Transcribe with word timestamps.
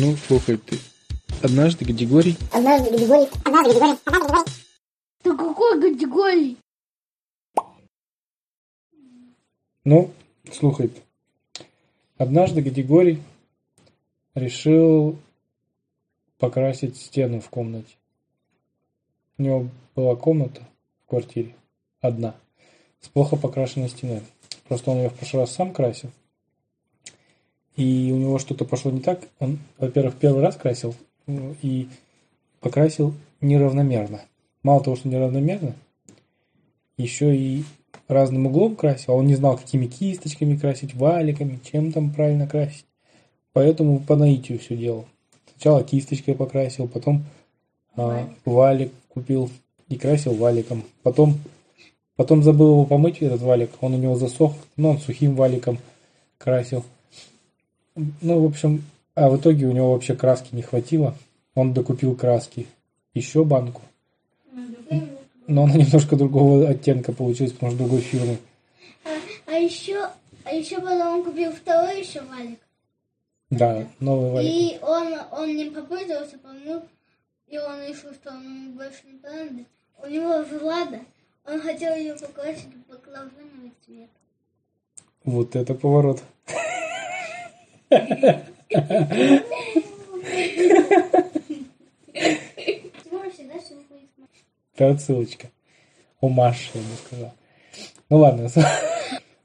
Ну, 0.00 0.14
слухай 0.28 0.56
ты. 0.56 0.78
Однажды 1.42 1.84
Гадигорий... 1.84 2.36
Однажды 2.52 2.90
Гадигорий... 2.90 3.28
Однажды 3.44 3.72
Гадигорий... 3.72 3.98
Однажды 4.04 4.10
Гадигорий... 4.12 4.52
Да 5.24 5.36
какой 5.36 5.80
категории? 5.80 6.56
Ну, 9.82 10.12
слухай 10.52 10.86
ты. 10.86 11.64
Однажды 12.16 12.62
Гадигорий 12.62 13.20
решил 14.36 15.18
покрасить 16.38 16.96
стену 16.96 17.40
в 17.40 17.48
комнате. 17.50 17.96
У 19.36 19.42
него 19.42 19.68
была 19.96 20.14
комната 20.14 20.62
в 21.06 21.08
квартире, 21.08 21.56
одна, 22.00 22.36
с 23.00 23.08
плохо 23.08 23.34
покрашенной 23.34 23.88
стеной. 23.88 24.22
Просто 24.68 24.92
он 24.92 24.98
ее 24.98 25.10
в 25.10 25.14
прошлый 25.14 25.42
раз 25.42 25.56
сам 25.56 25.72
красил. 25.72 26.12
И 27.78 28.10
у 28.12 28.16
него 28.16 28.40
что-то 28.40 28.64
пошло 28.64 28.90
не 28.90 28.98
так. 28.98 29.20
Он, 29.38 29.60
во-первых, 29.78 30.16
первый 30.16 30.42
раз 30.42 30.56
красил 30.56 30.96
ну, 31.28 31.54
и 31.62 31.86
покрасил 32.58 33.14
неравномерно. 33.40 34.20
Мало 34.64 34.82
того, 34.82 34.96
что 34.96 35.08
неравномерно, 35.08 35.76
еще 36.96 37.36
и 37.36 37.62
разным 38.08 38.46
углом 38.46 38.74
красил. 38.74 39.14
А 39.14 39.16
он 39.16 39.28
не 39.28 39.36
знал, 39.36 39.56
какими 39.56 39.86
кисточками 39.86 40.56
красить, 40.56 40.96
валиками, 40.96 41.60
чем 41.62 41.92
там 41.92 42.10
правильно 42.10 42.48
красить. 42.48 42.84
Поэтому 43.52 44.00
по 44.00 44.16
наитию 44.16 44.58
все 44.58 44.76
делал. 44.76 45.06
Сначала 45.52 45.84
кисточкой 45.84 46.34
покрасил, 46.34 46.88
потом 46.88 47.26
а, 47.94 48.28
валик 48.44 48.92
купил 49.08 49.50
и 49.88 49.96
красил 49.96 50.34
валиком. 50.34 50.82
Потом, 51.04 51.38
потом 52.16 52.42
забыл 52.42 52.72
его 52.72 52.86
помыть, 52.86 53.18
этот 53.18 53.40
валик. 53.40 53.70
Он 53.80 53.94
у 53.94 53.98
него 53.98 54.16
засох, 54.16 54.54
но 54.76 54.90
он 54.90 54.98
сухим 54.98 55.36
валиком 55.36 55.78
красил. 56.38 56.84
Ну, 58.20 58.40
в 58.40 58.46
общем, 58.46 58.84
а 59.14 59.28
в 59.28 59.36
итоге 59.38 59.66
у 59.66 59.72
него 59.72 59.92
вообще 59.92 60.14
краски 60.14 60.54
не 60.54 60.62
хватило. 60.62 61.16
Он 61.54 61.72
докупил 61.72 62.14
краски. 62.14 62.66
Еще 63.14 63.44
банку. 63.44 63.82
Но 65.48 65.64
она 65.64 65.74
немножко 65.74 66.14
другого 66.14 66.68
оттенка 66.68 67.12
получилась, 67.12 67.52
потому 67.52 67.72
что 67.72 67.80
другой 67.80 68.00
фирмы. 68.00 68.38
А, 69.04 69.08
а 69.46 69.52
еще, 69.54 70.08
а 70.44 70.52
еще 70.52 70.76
потом 70.76 71.18
он 71.18 71.24
купил 71.24 71.50
второй 71.52 72.00
еще 72.00 72.20
валик. 72.20 72.60
Да, 73.50 73.86
новый 73.98 74.30
валик. 74.30 74.50
И 74.50 74.78
он, 74.82 75.14
он 75.32 75.56
не 75.56 75.70
попользовался, 75.70 76.38
помыл, 76.38 76.82
и 77.48 77.58
он 77.58 77.80
решил, 77.80 78.12
что 78.12 78.30
он 78.30 78.44
ему 78.44 78.72
больше 78.74 79.00
не 79.10 79.18
понадобится. 79.18 79.72
У 80.02 80.06
него 80.06 80.44
Влада, 80.60 81.00
он 81.46 81.60
хотел 81.60 81.96
ее 81.96 82.14
покрасить 82.14 82.66
в 82.66 82.90
баклажановый 82.90 83.72
цвет. 83.84 84.10
Вот 85.24 85.56
это 85.56 85.74
поворот. 85.74 86.22
Это 94.74 94.90
отсылочка. 94.90 95.48
У 96.20 96.28
Маши, 96.28 96.70
я 96.74 96.80
бы 96.80 96.86
сказал. 97.06 97.32
Ну 98.10 98.18
ладно. 98.18 98.48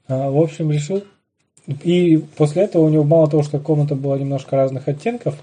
А, 0.06 0.30
В 0.30 0.38
общем, 0.40 0.70
решил. 0.70 1.02
И 1.82 2.18
после 2.36 2.64
этого 2.64 2.84
у 2.84 2.88
него 2.90 3.04
мало 3.04 3.28
того, 3.28 3.42
что 3.42 3.58
комната 3.58 3.94
была 3.94 4.18
немножко 4.18 4.54
разных 4.56 4.86
оттенков, 4.86 5.34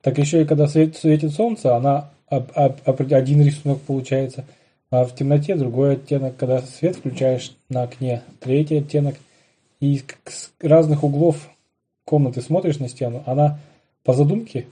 так 0.00 0.18
еще 0.18 0.42
и 0.42 0.44
когда 0.44 0.66
свет- 0.66 0.96
светит 0.96 1.32
солнце, 1.32 1.76
она 1.76 2.10
об- 2.26 2.50
об- 2.56 3.12
один 3.12 3.42
рисунок 3.44 3.80
получается, 3.82 4.44
а 4.90 5.04
в 5.04 5.14
темноте 5.14 5.54
другой 5.54 5.92
оттенок, 5.94 6.36
когда 6.36 6.62
свет 6.62 6.96
включаешь 6.96 7.54
на 7.68 7.82
окне, 7.84 8.22
третий 8.40 8.78
оттенок. 8.78 9.14
И 9.78 10.02
с 10.26 10.50
разных 10.60 11.04
углов 11.04 11.48
комнаты 12.04 12.42
смотришь 12.42 12.78
на 12.78 12.88
стену, 12.88 13.22
она 13.26 13.58
по 14.04 14.12
задумке 14.12 14.66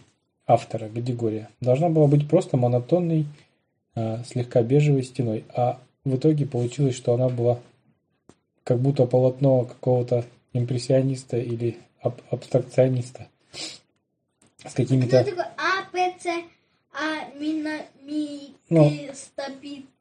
автора 0.47 0.89
Гадигория 0.89 1.50
должна 1.61 1.89
была 1.89 2.06
быть 2.06 2.28
просто 2.28 2.56
монотонной, 2.56 3.27
а, 3.95 4.23
слегка 4.24 4.63
бежевой 4.63 5.02
стеной. 5.02 5.45
А 5.55 5.79
в 6.05 6.17
итоге 6.17 6.46
получилось, 6.46 6.96
что 6.96 7.14
она 7.14 7.29
была 7.29 7.58
как 8.64 8.79
будто 8.79 9.07
полотно 9.07 9.64
какого-то 9.64 10.24
импрессиониста 10.52 11.39
или 11.39 11.79
аб- 12.02 12.20
абстракциониста 12.30 13.29
с 14.64 14.73
какими-то 14.74 15.17
Ну, 18.68 18.91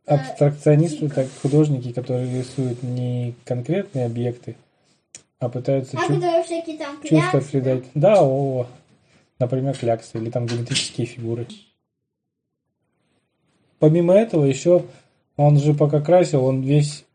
абстракционисты, 0.05 1.05
это 1.05 1.27
художники, 1.41 1.91
которые 1.93 2.39
рисуют 2.39 2.83
не 2.83 3.35
конкретные 3.45 4.05
объекты, 4.05 4.55
а 5.39 5.49
пытаются 5.49 5.97
А 5.97 6.01
чу- 6.01 6.15
которые 6.15 6.43
всякие 6.43 6.77
там 6.77 7.01
чувства 7.01 7.39
придать. 7.39 7.85
Да, 7.93 8.21
о, 8.21 8.67
например, 9.39 9.77
кляксы 9.77 10.17
или 10.17 10.29
там 10.29 10.45
геометрические 10.45 11.07
фигуры. 11.07 11.47
Помимо 13.79 14.13
этого, 14.13 14.45
еще 14.45 14.85
он 15.37 15.57
же 15.57 15.73
пока 15.73 16.01
красил, 16.01 16.43
он 16.43 16.61
весь 16.61 17.05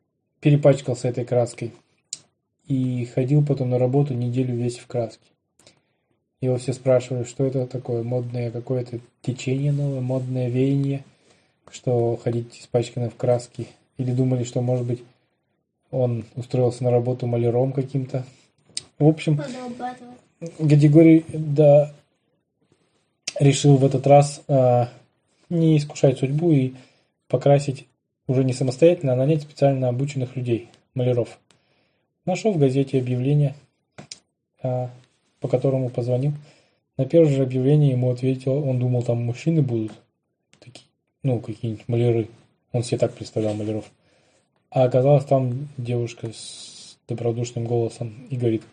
перепачкался 0.40 1.08
этой 1.08 1.24
краской. 1.26 1.72
И 2.66 3.04
ходил 3.14 3.44
потом 3.44 3.68
на 3.68 3.78
работу 3.78 4.14
неделю 4.14 4.54
весь 4.54 4.78
в 4.78 4.86
краске. 4.86 5.20
Его 6.40 6.56
все 6.56 6.72
спрашивали, 6.72 7.24
что 7.24 7.44
это 7.44 7.66
такое 7.66 8.02
модное 8.02 8.50
какое-то 8.50 9.00
течение 9.20 9.72
новое, 9.72 10.00
модное 10.00 10.48
веяние, 10.48 11.04
что 11.70 12.18
ходить 12.22 12.58
испачканным 12.60 13.10
в 13.10 13.16
краске. 13.16 13.66
Или 13.98 14.12
думали, 14.12 14.44
что, 14.44 14.62
может 14.62 14.86
быть, 14.86 15.02
он 15.94 16.24
устроился 16.34 16.84
на 16.84 16.90
работу 16.90 17.26
маляром 17.26 17.72
каким-то. 17.72 18.24
В 18.98 19.06
общем. 19.06 19.40
Гадигорий, 20.58 21.24
да, 21.32 21.92
решил 23.38 23.76
в 23.76 23.84
этот 23.84 24.06
раз 24.06 24.42
а, 24.48 24.88
не 25.48 25.78
искушать 25.78 26.18
судьбу 26.18 26.52
и 26.52 26.74
покрасить 27.28 27.86
уже 28.26 28.44
не 28.44 28.52
самостоятельно, 28.52 29.12
а 29.12 29.16
нанять 29.16 29.42
специально 29.42 29.88
обученных 29.88 30.36
людей, 30.36 30.68
маляров. 30.94 31.38
Нашел 32.24 32.52
в 32.52 32.58
газете 32.58 32.98
объявление, 32.98 33.54
а, 34.62 34.90
по 35.40 35.48
которому 35.48 35.88
позвонил. 35.88 36.32
На 36.96 37.06
первое 37.06 37.32
же 37.32 37.42
объявление 37.42 37.92
ему 37.92 38.10
ответил, 38.10 38.68
он 38.68 38.78
думал, 38.78 39.02
там 39.02 39.22
мужчины 39.22 39.62
будут, 39.62 39.92
такие, 40.60 40.86
ну, 41.22 41.40
какие-нибудь 41.40 41.88
маляры. 41.88 42.28
Он 42.72 42.82
себе 42.82 42.98
так 42.98 43.14
представлял 43.14 43.54
маляров. 43.54 43.84
А 44.74 44.82
оказалось, 44.82 45.24
там 45.24 45.68
девушка 45.76 46.32
с 46.32 46.98
добродушным 47.06 47.64
голосом 47.64 48.26
и 48.28 48.36
говорит, 48.36 48.64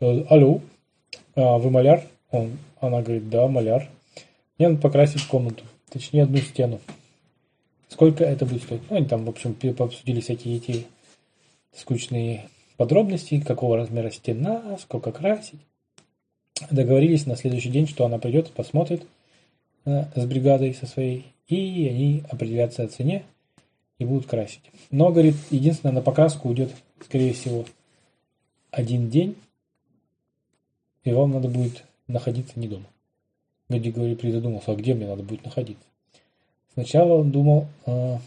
«Э, 0.00 0.24
алло, 0.28 0.60
а, 1.36 1.58
вы 1.58 1.70
маляр? 1.70 2.02
Он, 2.32 2.58
она 2.80 3.02
говорит, 3.02 3.30
да, 3.30 3.46
маляр. 3.46 3.88
Мне 4.58 4.68
надо 4.68 4.80
покрасить 4.80 5.24
комнату, 5.28 5.62
точнее 5.90 6.24
одну 6.24 6.38
стену. 6.38 6.80
Сколько 7.88 8.24
это 8.24 8.46
будет 8.46 8.64
стоить? 8.64 8.82
Ну, 8.90 8.96
они 8.96 9.06
там, 9.06 9.24
в 9.24 9.28
общем, 9.28 9.54
пе- 9.54 9.70
обсудили 9.70 10.18
всякие 10.20 10.56
эти 10.56 10.86
скучные 11.72 12.48
подробности, 12.76 13.40
какого 13.40 13.76
размера 13.76 14.10
стена, 14.10 14.76
сколько 14.80 15.12
красить. 15.12 15.60
Договорились 16.68 17.26
на 17.26 17.36
следующий 17.36 17.70
день, 17.70 17.86
что 17.86 18.04
она 18.04 18.18
придет, 18.18 18.50
посмотрит 18.50 19.06
э, 19.84 20.04
с 20.16 20.26
бригадой 20.26 20.74
со 20.74 20.86
своей, 20.86 21.26
и 21.46 21.86
они 21.88 22.24
определятся 22.28 22.82
о 22.82 22.88
цене 22.88 23.22
и 24.02 24.04
будут 24.04 24.26
красить. 24.26 24.62
Но, 24.90 25.10
говорит, 25.10 25.36
единственное, 25.50 25.94
на 25.94 26.02
покраску 26.02 26.48
уйдет, 26.48 26.72
скорее 27.04 27.32
всего, 27.32 27.64
один 28.70 29.08
день, 29.10 29.36
и 31.04 31.12
вам 31.12 31.32
надо 31.32 31.48
будет 31.48 31.84
находиться 32.08 32.58
не 32.58 32.68
дома. 32.68 32.86
Гади 33.68 33.90
говорит, 33.90 34.20
призадумался, 34.20 34.72
а 34.72 34.74
где 34.74 34.94
мне 34.94 35.06
надо 35.06 35.22
будет 35.22 35.44
находиться? 35.44 35.84
Сначала 36.74 37.14
он 37.14 37.30
думал, 37.30 37.66
а, 37.86 38.18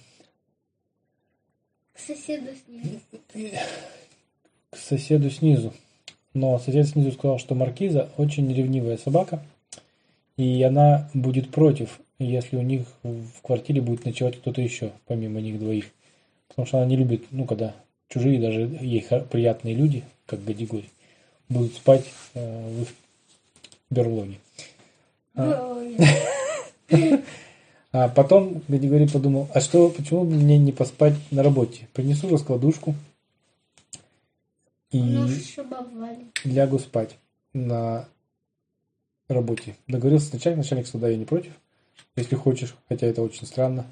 К 1.93 1.99
соседу 1.99 2.49
с 2.51 2.67
ним. 2.67 3.51
к 4.69 4.77
соседу 4.77 5.29
снизу. 5.29 5.73
Но 6.33 6.59
сосед 6.59 6.87
снизу 6.87 7.11
сказал, 7.13 7.39
что 7.39 7.55
маркиза 7.55 8.09
очень 8.17 8.51
ревнивая 8.53 8.97
собака, 8.97 9.43
и 10.37 10.61
она 10.63 11.09
будет 11.13 11.49
против, 11.51 11.99
если 12.19 12.55
у 12.55 12.61
них 12.61 12.87
в 13.03 13.41
квартире 13.41 13.81
будет 13.81 14.05
ночевать 14.05 14.37
кто-то 14.37 14.61
еще, 14.61 14.91
помимо 15.05 15.41
них 15.41 15.59
двоих. 15.59 15.85
Потому 16.47 16.65
что 16.67 16.77
она 16.77 16.87
не 16.87 16.95
любит, 16.95 17.25
ну, 17.31 17.45
когда 17.45 17.75
чужие, 18.07 18.39
даже 18.39 18.61
ей 18.81 19.05
приятные 19.29 19.75
люди, 19.75 20.03
как 20.25 20.43
Гадигорий, 20.43 20.89
будут 21.49 21.73
спать 21.73 22.05
э, 22.33 22.69
в 22.69 22.81
их 22.83 22.87
берлоге. 23.89 24.37
Ой. 25.35 25.97
А 27.97 28.09
потом 28.09 28.61
Гадигорий 28.67 29.09
подумал, 29.09 29.47
а 29.53 29.61
что, 29.61 29.89
почему 29.89 30.25
бы 30.25 30.35
мне 30.35 30.57
не 30.57 30.73
поспать 30.73 31.13
на 31.31 31.43
работе? 31.43 31.87
Принесу 31.93 32.27
раскладушку 32.27 32.93
и 34.91 34.99
лягу 36.43 36.77
спать 36.79 37.17
на 37.53 38.09
работе. 39.29 39.77
Договорился 39.87 40.27
с 40.27 40.33
начальником, 40.33 40.63
начальник 40.63 40.87
суда 40.87 41.07
я 41.07 41.15
не 41.15 41.23
против, 41.23 41.53
если 42.15 42.35
хочешь, 42.35 42.75
хотя 42.87 43.07
это 43.07 43.21
очень 43.21 43.45
странно. 43.45 43.85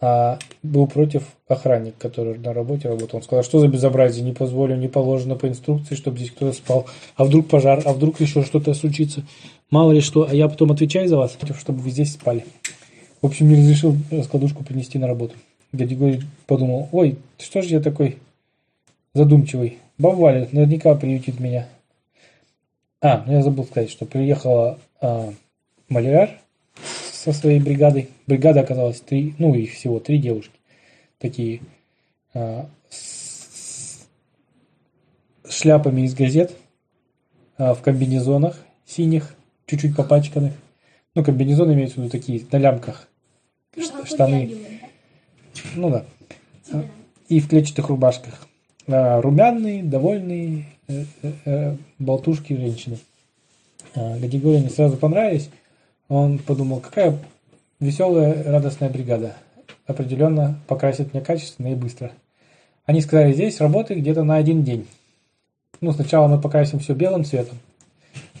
а 0.00 0.38
был 0.62 0.86
против 0.86 1.22
охранник, 1.48 1.96
который 1.98 2.38
на 2.38 2.52
работе 2.52 2.88
работал. 2.88 3.18
Он 3.18 3.22
сказал, 3.22 3.42
что 3.44 3.58
за 3.60 3.68
безобразие, 3.68 4.24
не 4.24 4.32
позволю, 4.32 4.76
не 4.76 4.88
положено 4.88 5.34
по 5.36 5.48
инструкции, 5.48 5.94
чтобы 5.94 6.18
здесь 6.18 6.30
кто-то 6.30 6.52
спал. 6.52 6.86
А 7.16 7.24
вдруг 7.24 7.48
пожар, 7.48 7.80
а 7.84 7.92
вдруг 7.92 8.20
еще 8.20 8.42
что-то 8.42 8.74
случится. 8.74 9.22
Мало 9.70 9.92
ли 9.92 10.00
что, 10.00 10.28
а 10.28 10.34
я 10.34 10.48
потом 10.48 10.72
отвечаю 10.72 11.08
за 11.08 11.16
вас, 11.16 11.38
чтобы 11.58 11.78
вы 11.80 11.90
здесь 11.90 12.12
спали. 12.12 12.44
В 13.22 13.26
общем, 13.26 13.48
не 13.48 13.56
разрешил 13.56 13.96
раскладушку 14.10 14.64
принести 14.64 14.98
на 14.98 15.06
работу. 15.06 15.34
Дядя 15.72 15.94
Григорий 15.94 16.22
подумал, 16.46 16.88
ой, 16.92 17.16
что 17.38 17.62
же 17.62 17.70
я 17.70 17.80
такой 17.80 18.18
задумчивый. 19.14 19.78
Баба 19.96 20.16
Валя 20.16 20.48
наверняка 20.52 20.94
приютит 20.94 21.40
меня. 21.40 21.68
А, 23.00 23.24
ну 23.26 23.32
я 23.32 23.42
забыл 23.42 23.64
сказать, 23.64 23.90
что 23.90 24.06
приехала 24.06 24.78
а, 25.00 25.32
маляр 25.88 26.30
со 27.24 27.32
своей 27.32 27.58
бригадой. 27.58 28.10
Бригада 28.26 28.60
оказалась 28.60 29.00
три, 29.00 29.34
ну 29.38 29.54
их 29.54 29.72
всего 29.72 29.98
три 29.98 30.18
девушки. 30.18 30.58
Такие 31.18 31.62
а, 32.34 32.68
с 32.90 34.06
шляпами 35.48 36.02
из 36.02 36.14
газет, 36.14 36.52
а, 37.56 37.72
в 37.72 37.80
комбинезонах 37.80 38.58
синих, 38.84 39.34
чуть-чуть 39.66 39.96
попачканных. 39.96 40.52
Ну, 41.14 41.24
комбинезоны 41.24 41.72
имеются 41.72 41.96
в 41.96 41.98
виду 42.02 42.10
такие, 42.10 42.44
на 42.52 42.58
лямках. 42.58 43.08
Ну, 43.74 43.88
как 43.88 44.06
штаны. 44.06 44.56
Ну 45.76 45.90
да. 45.90 46.04
А, 46.72 46.84
И 47.28 47.40
в 47.40 47.48
клетчатых 47.48 47.88
рубашках. 47.88 48.46
А, 48.86 49.22
Румяные, 49.22 49.82
довольные 49.82 50.66
э, 50.88 51.04
э, 51.22 51.32
э, 51.46 51.76
болтушки 51.98 52.52
женщины. 52.52 52.98
А, 53.94 54.18
Гадигорию 54.18 54.60
они 54.60 54.68
сразу 54.68 54.98
понравились. 54.98 55.48
Он 56.08 56.38
подумал, 56.38 56.80
какая 56.80 57.18
веселая, 57.80 58.44
радостная 58.44 58.90
бригада. 58.90 59.36
Определенно 59.86 60.58
покрасит 60.66 61.12
меня 61.12 61.24
качественно 61.24 61.68
и 61.68 61.74
быстро. 61.74 62.12
Они 62.86 63.00
сказали, 63.00 63.32
здесь 63.32 63.60
работы 63.60 63.94
где-то 63.94 64.24
на 64.24 64.36
один 64.36 64.62
день. 64.62 64.86
Ну, 65.80 65.92
сначала 65.92 66.28
мы 66.28 66.40
покрасим 66.40 66.78
все 66.78 66.94
белым 66.94 67.24
цветом, 67.24 67.58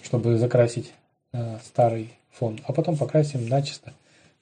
чтобы 0.02 0.38
закрасить 0.38 0.92
э, 1.32 1.58
старый 1.64 2.10
фон, 2.30 2.60
а 2.66 2.72
потом 2.72 2.96
покрасим 2.96 3.48
начисто 3.48 3.92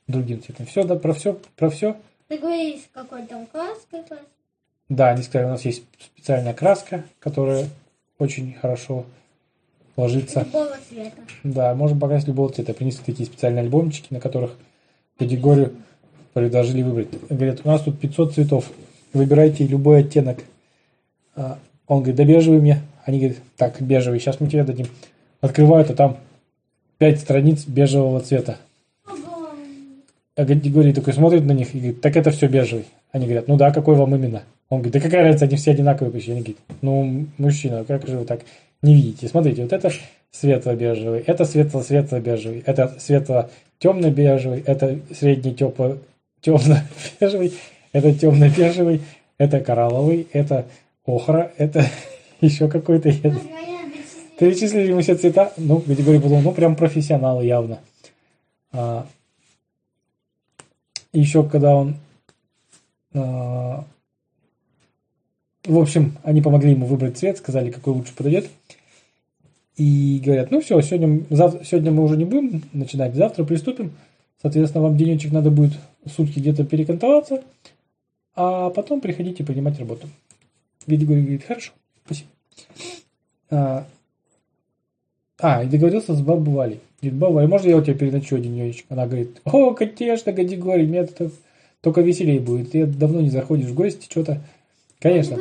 другим 0.07 0.43
цветом. 0.43 0.67
Все, 0.67 0.85
да, 0.85 0.97
про 0.97 1.13
все, 1.13 1.39
про 1.57 1.71
все. 1.71 1.97
Ты 2.29 2.39
говоришь, 2.39 2.83
какой 2.93 3.27
там 3.27 3.47
краской. 3.47 4.01
Да, 4.89 5.11
они 5.11 5.23
сказали, 5.23 5.47
у 5.47 5.51
нас 5.51 5.65
есть 5.65 5.85
специальная 5.99 6.55
краска, 6.55 7.05
которая 7.19 7.69
очень 8.19 8.55
хорошо 8.55 9.05
ложится. 9.97 10.41
Любого 10.41 10.77
цвета. 10.89 11.17
Да, 11.45 11.75
можем 11.75 11.99
покрасить 11.99 12.29
любого 12.29 12.53
цвета. 12.53 12.75
Принесли 12.75 13.03
такие 13.05 13.27
специальные 13.27 13.63
альбомчики, 13.63 14.09
на 14.11 14.21
которых 14.21 14.57
категорию 15.19 15.73
предложили 16.35 16.83
выбрать. 16.83 17.09
Говорят, 17.29 17.61
у 17.65 17.69
нас 17.69 17.83
тут 17.83 17.99
500 17.99 18.35
цветов. 18.35 18.71
Выбирайте 19.13 19.67
любой 19.67 20.01
оттенок. 20.01 20.39
А, 21.35 21.59
Он 21.87 21.99
говорит, 21.99 22.17
да 22.17 22.25
бежевый 22.25 22.61
мне. 22.61 22.81
Они 23.05 23.19
говорят, 23.19 23.39
так, 23.57 23.81
бежевый, 23.81 24.21
сейчас 24.21 24.41
мы 24.41 24.49
тебе 24.49 24.65
дадим. 24.65 24.87
Открывают, 25.41 25.91
а 25.91 25.95
там 25.95 26.19
5 26.99 27.21
страниц 27.21 27.65
бежевого 27.67 28.21
цвета. 28.21 28.59
А 30.35 30.45
Григорий 30.45 30.95
такой 30.95 31.13
смотрит 31.13 31.45
на 31.45 31.53
них 31.53 31.75
и 31.75 31.79
говорит, 31.79 32.01
так 32.01 32.17
это 32.17 32.31
все 32.31 32.49
бежевый. 32.49 32.87
Они 33.11 33.27
говорят, 33.27 33.49
ну 33.49 33.57
да, 33.57 33.71
какой 33.71 33.97
вам 33.97 34.15
именно? 34.15 34.45
Он 34.71 34.79
говорит, 34.79 34.95
да 34.95 35.01
какая 35.01 35.25
разница, 35.25 35.45
они 35.45 35.57
все 35.57 35.73
одинаковые 35.73 36.11
почти. 36.11 36.31
Они 36.33 36.41
говорят, 36.41 36.63
ну, 36.81 37.27
мужчина, 37.37 37.85
как 37.85 38.07
же 38.07 38.19
вы 38.19 38.25
так 38.25 38.41
не 38.83 38.95
видите? 38.95 39.29
Смотрите, 39.29 39.63
вот 39.63 39.73
это 39.73 39.91
светло-бежевый, 40.31 41.21
это 41.21 41.45
светло-светло-бежевый, 41.45 42.63
это 42.67 42.95
светло-темно-бежевый, 42.99 44.63
это 44.67 44.99
средний 45.15 45.55
тепло 45.55 45.99
темно-бежевый, 46.41 47.55
это 47.93 48.15
темно-бежевый, 48.15 49.03
это 49.39 49.61
коралловый, 49.61 50.27
это 50.33 50.67
охра, 51.05 51.53
это 51.59 51.85
еще 52.41 52.69
какой-то. 52.69 53.09
Я 53.09 53.31
Ну. 53.31 53.41
Перечислили 54.39 54.93
мы 54.93 55.03
все 55.03 55.15
цвета. 55.15 55.53
Ну, 55.57 55.79
Григорий 55.87 56.19
подумал, 56.19 56.43
ну, 56.43 56.53
прям 56.53 56.75
профессионалы 56.75 57.45
явно. 57.45 57.79
А, 58.73 59.07
еще 61.13 61.49
когда 61.49 61.77
он... 61.77 61.97
а, 63.15 63.85
в 65.65 65.79
общем, 65.79 66.17
они 66.25 66.43
помогли 66.43 66.73
ему 66.73 66.87
выбрать 66.87 67.19
цвет, 67.19 67.39
сказали, 67.39 67.71
какой 67.71 67.95
лучше 67.95 68.15
подойдет. 68.15 68.49
И 69.77 70.21
говорят, 70.25 70.51
ну 70.51 70.61
все, 70.61 70.81
сегодня, 70.83 71.25
зав- 71.31 71.65
сегодня 71.65 71.93
мы 71.93 72.05
уже 72.05 72.17
не 72.17 72.25
будем 72.25 72.63
начинать, 72.73 73.15
завтра 73.15 73.45
приступим. 73.45 73.93
Соответственно, 74.41 74.85
вам 74.85 74.97
денечек 74.97 75.33
надо 75.33 75.51
будет 75.51 75.73
сутки 76.05 76.41
где-то 76.41 76.65
перекантоваться, 76.65 77.43
а 78.35 78.71
потом 78.71 79.01
приходите 79.01 79.45
принимать 79.45 79.79
работу. 79.79 80.09
Григорий 80.87 81.23
говорит, 81.23 81.45
хорошо, 81.45 81.73
спасибо. 82.05 82.29
А, 83.51 83.87
а, 85.39 85.63
и 85.63 85.69
договорился 85.69 86.15
с 86.15 86.21
бабой 86.21 86.55
Валей. 86.55 86.81
Говорит, 87.01 87.19
баба 87.19 87.33
Валя, 87.35 87.49
можно 87.49 87.69
я 87.69 87.77
у 87.77 87.83
тебя 87.83 87.95
переночую 87.95 88.41
один 88.41 88.55
денечек? 88.55 88.87
Она 88.89 89.07
говорит, 89.07 89.41
о, 89.45 89.75
конечно, 89.75 90.33
Гадигорий, 90.33 90.87
мне 90.87 90.99
это 91.01 91.31
только 91.81 92.01
веселее 92.01 92.41
будет. 92.41 92.73
Ты 92.73 92.87
давно 92.87 93.21
не 93.21 93.31
заходишь 93.31 93.67
в 93.67 93.75
гости, 93.75 94.07
что-то. 94.11 94.41
Конечно. 95.03 95.37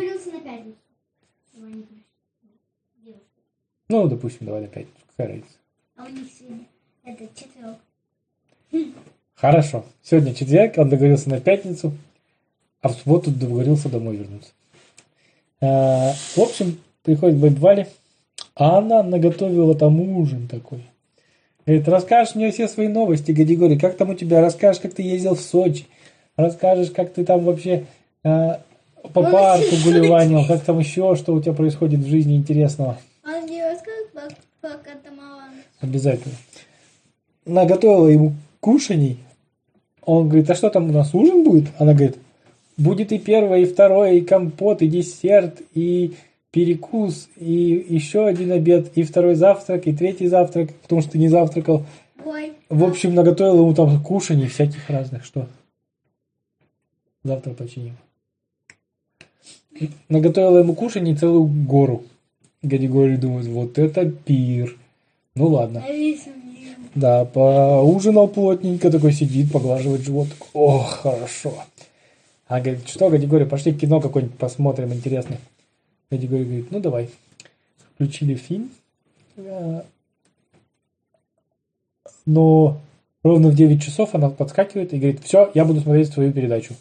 Ну, 3.88 4.08
допустим, 4.08 4.48
давай 4.48 4.62
на 4.62 4.68
пятницу. 4.68 4.98
Какая 5.10 5.28
разница? 5.28 5.58
А 5.98 6.06
у 6.06 6.10
них 6.10 6.28
сегодня 6.38 6.66
это 7.04 7.28
четверг. 7.36 8.96
Хорошо. 9.36 9.86
Сегодня 10.02 10.34
четверг, 10.34 10.78
он 10.78 10.90
договорился 10.90 11.30
на 11.30 11.40
пятницу, 11.40 11.94
а 12.82 12.90
в 12.90 12.94
субботу 12.94 13.30
договорился 13.30 13.90
домой 13.90 14.16
вернуться. 14.16 14.52
А, 15.60 16.14
В 16.14 16.40
общем, 16.40 16.80
приходит 17.04 17.38
баба 17.38 17.60
Валя, 17.60 17.88
а 18.56 18.80
она 18.80 19.04
наготовила 19.04 19.76
там 19.76 20.00
ужин 20.00 20.48
такой. 20.48 20.84
Говорит, 21.66 21.88
расскажешь 21.88 22.34
мне 22.34 22.52
все 22.52 22.68
свои 22.68 22.88
новости, 22.88 23.32
Гадигорий, 23.32 23.78
как 23.78 23.98
там 23.98 24.10
у 24.10 24.16
тебя, 24.16 24.42
расскажешь, 24.42 24.82
как 24.82 24.94
ты 24.94 25.04
ездил 25.04 25.36
в 25.36 25.42
Сочи, 25.42 25.86
расскажешь, 26.36 26.90
как 26.90 27.14
ты 27.14 27.24
там 27.26 27.44
вообще 27.44 27.86
а, 28.24 28.64
по 29.14 29.20
Ой, 29.20 29.32
парку 29.32 29.76
гулеванил, 29.84 30.46
как 30.48 30.64
там 30.64 30.80
еще, 30.80 31.16
что 31.16 31.34
у 31.34 31.42
тебя 31.42 31.54
происходит 31.54 32.00
в 32.02 32.08
жизни 32.08 32.36
интересного. 32.36 32.98
Катамаран. 34.62 35.54
Обязательно. 35.80 36.36
Наготовила 37.46 38.08
ему 38.08 38.34
кушаний. 38.60 39.18
Он 40.06 40.28
говорит, 40.28 40.50
а 40.50 40.56
что 40.56 40.70
там 40.70 40.90
у 40.90 40.94
нас 40.94 41.14
ужин 41.14 41.44
будет? 41.44 41.70
Она 41.78 41.94
говорит, 41.94 42.18
будет 42.78 43.12
и 43.12 43.20
первое, 43.20 43.60
и 43.60 43.66
второе, 43.66 44.14
и 44.14 44.22
компот, 44.22 44.82
и 44.82 44.88
десерт, 44.88 45.62
и 45.74 46.16
перекус, 46.52 47.30
и 47.38 47.86
еще 47.90 48.26
один 48.26 48.52
обед, 48.52 48.92
и 48.96 49.04
второй 49.04 49.36
завтрак, 49.36 49.88
и 49.88 49.94
третий 49.94 50.28
завтрак, 50.28 50.74
потому 50.76 51.02
что 51.02 51.12
ты 51.12 51.18
не 51.18 51.28
завтракал. 51.28 51.86
Ой. 52.24 52.54
В 52.70 52.84
общем, 52.84 53.16
наготовила 53.16 53.62
ему 53.62 53.74
там 53.74 54.04
кушаний 54.04 54.48
всяких 54.48 54.90
разных. 54.90 55.26
Что? 55.26 55.48
Завтра 57.24 57.54
починим. 57.54 57.96
Наготовила 60.10 60.60
ему 60.60 60.76
кушаний 60.76 61.16
целую 61.16 61.46
гору. 61.46 62.04
Гадигорий 62.62 63.18
думает, 63.18 63.48
вот 63.48 63.80
это 63.80 64.10
пир. 64.10 64.78
Ну 65.36 65.48
ладно. 65.48 65.84
Да, 66.94 67.26
поужинал 67.26 68.28
плотненько, 68.28 68.92
такой 68.92 69.14
сидит, 69.14 69.52
поглаживает 69.52 70.02
живот. 70.02 70.28
О, 70.54 70.80
хорошо. 70.80 71.54
А 72.48 72.60
говорит, 72.60 72.88
что, 72.88 73.10
Гадигорий, 73.10 73.46
пошли 73.46 73.74
кино 73.74 74.02
какое-нибудь 74.02 74.38
посмотрим 74.38 74.94
интересное. 74.94 75.40
Гадигорий 76.10 76.44
говорит, 76.44 76.72
ну 76.72 76.82
давай. 76.82 77.10
Включили 77.96 78.36
фильм. 78.36 78.72
Э, 79.38 79.84
Но 82.26 82.82
ровно 83.24 83.50
в 83.50 83.56
9 83.56 83.82
часов 83.82 84.14
она 84.14 84.30
подскакивает 84.30 84.94
и 84.94 84.98
говорит, 84.98 85.24
все, 85.24 85.50
я 85.54 85.64
буду 85.64 85.80
смотреть 85.80 86.14
твою 86.14 86.34
передачу. 86.34 86.76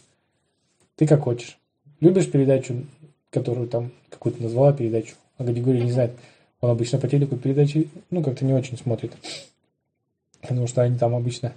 Ты 0.96 1.06
как 1.06 1.22
хочешь. 1.22 1.59
Любишь 2.00 2.30
передачу, 2.30 2.86
которую 3.30 3.68
там 3.68 3.92
какую-то 4.08 4.42
назвала 4.42 4.72
передачу? 4.72 5.14
А 5.36 5.44
Гадигорий 5.44 5.82
не 5.82 5.92
знает. 5.92 6.12
Он 6.60 6.70
обычно 6.70 6.98
по 6.98 7.08
телеку 7.08 7.36
передачи, 7.36 7.88
ну, 8.10 8.22
как-то 8.22 8.44
не 8.44 8.52
очень 8.52 8.76
смотрит. 8.76 9.12
Потому 10.40 10.66
что 10.66 10.82
они 10.82 10.98
там 10.98 11.14
обычно, 11.14 11.52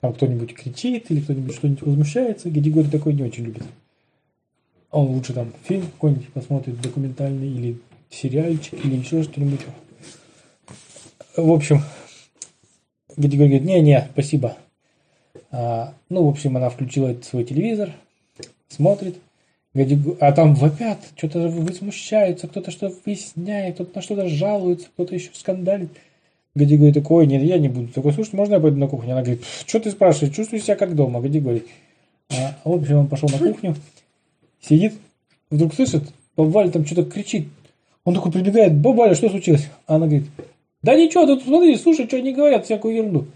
там 0.00 0.12
кто-нибудь 0.12 0.54
кричит 0.54 1.10
или 1.10 1.20
кто-нибудь 1.20 1.54
что-нибудь 1.54 1.82
возмущается. 1.82 2.50
Гадигорий 2.50 2.90
такой 2.90 3.14
не 3.14 3.22
очень 3.22 3.44
любит. 3.44 3.62
Он 4.90 5.06
лучше 5.06 5.32
там 5.32 5.52
фильм 5.64 5.86
какой-нибудь 5.86 6.32
посмотрит, 6.32 6.80
документальный 6.80 7.48
или 7.48 7.78
сериальчик, 8.10 8.84
или 8.84 8.96
еще 8.96 9.22
что-нибудь. 9.22 9.60
В 11.36 11.50
общем, 11.50 11.82
Гадигорий 13.16 13.58
говорит, 13.58 13.66
не-не, 13.66 14.08
спасибо. 14.12 14.56
А, 15.50 15.94
ну, 16.08 16.26
в 16.26 16.28
общем, 16.28 16.56
она 16.56 16.68
включила 16.68 17.14
свой 17.22 17.44
телевизор, 17.44 17.92
смотрит, 18.68 19.16
а 20.20 20.32
там 20.32 20.54
вопят, 20.54 20.98
что-то 21.16 21.48
возмущаются, 21.48 22.46
кто-то 22.46 22.70
что-то 22.70 22.94
выясняет, 23.04 23.74
кто-то 23.74 23.96
на 23.96 24.02
что-то 24.02 24.28
жалуется, 24.28 24.86
кто-то 24.86 25.14
еще 25.14 25.30
скандалит. 25.34 25.90
Гади 26.54 26.76
говорит, 26.76 26.94
такой, 26.94 27.26
нет, 27.26 27.42
я 27.42 27.58
не 27.58 27.68
буду 27.68 27.88
такой 27.88 28.12
слушать, 28.12 28.34
можно 28.34 28.54
я 28.54 28.60
пойду 28.60 28.78
на 28.78 28.86
кухню? 28.86 29.12
Она 29.12 29.22
говорит, 29.22 29.42
что 29.66 29.80
ты 29.80 29.90
спрашиваешь, 29.90 30.34
чувствую 30.34 30.62
себя 30.62 30.76
как 30.76 30.94
дома, 30.94 31.20
Гади 31.20 31.40
говорит. 31.40 31.66
А, 32.30 32.56
в 32.64 32.72
общем, 32.72 32.98
он 32.98 33.08
пошел 33.08 33.28
на 33.28 33.38
кухню, 33.38 33.74
сидит, 34.60 34.94
вдруг 35.50 35.74
слышит, 35.74 36.04
баба 36.36 36.50
Валя 36.50 36.70
там 36.70 36.86
что-то 36.86 37.10
кричит. 37.10 37.48
Он 38.04 38.14
такой 38.14 38.30
прибегает, 38.30 38.74
баба 38.76 38.98
Валя, 38.98 39.14
что 39.16 39.28
случилось? 39.28 39.68
А 39.88 39.96
она 39.96 40.06
говорит, 40.06 40.28
да 40.82 40.94
ничего, 40.94 41.26
тут 41.26 41.42
смотри, 41.42 41.76
слушай, 41.76 42.06
что 42.06 42.16
они 42.16 42.32
говорят, 42.32 42.64
всякую 42.64 42.94
ерунду. 42.94 43.26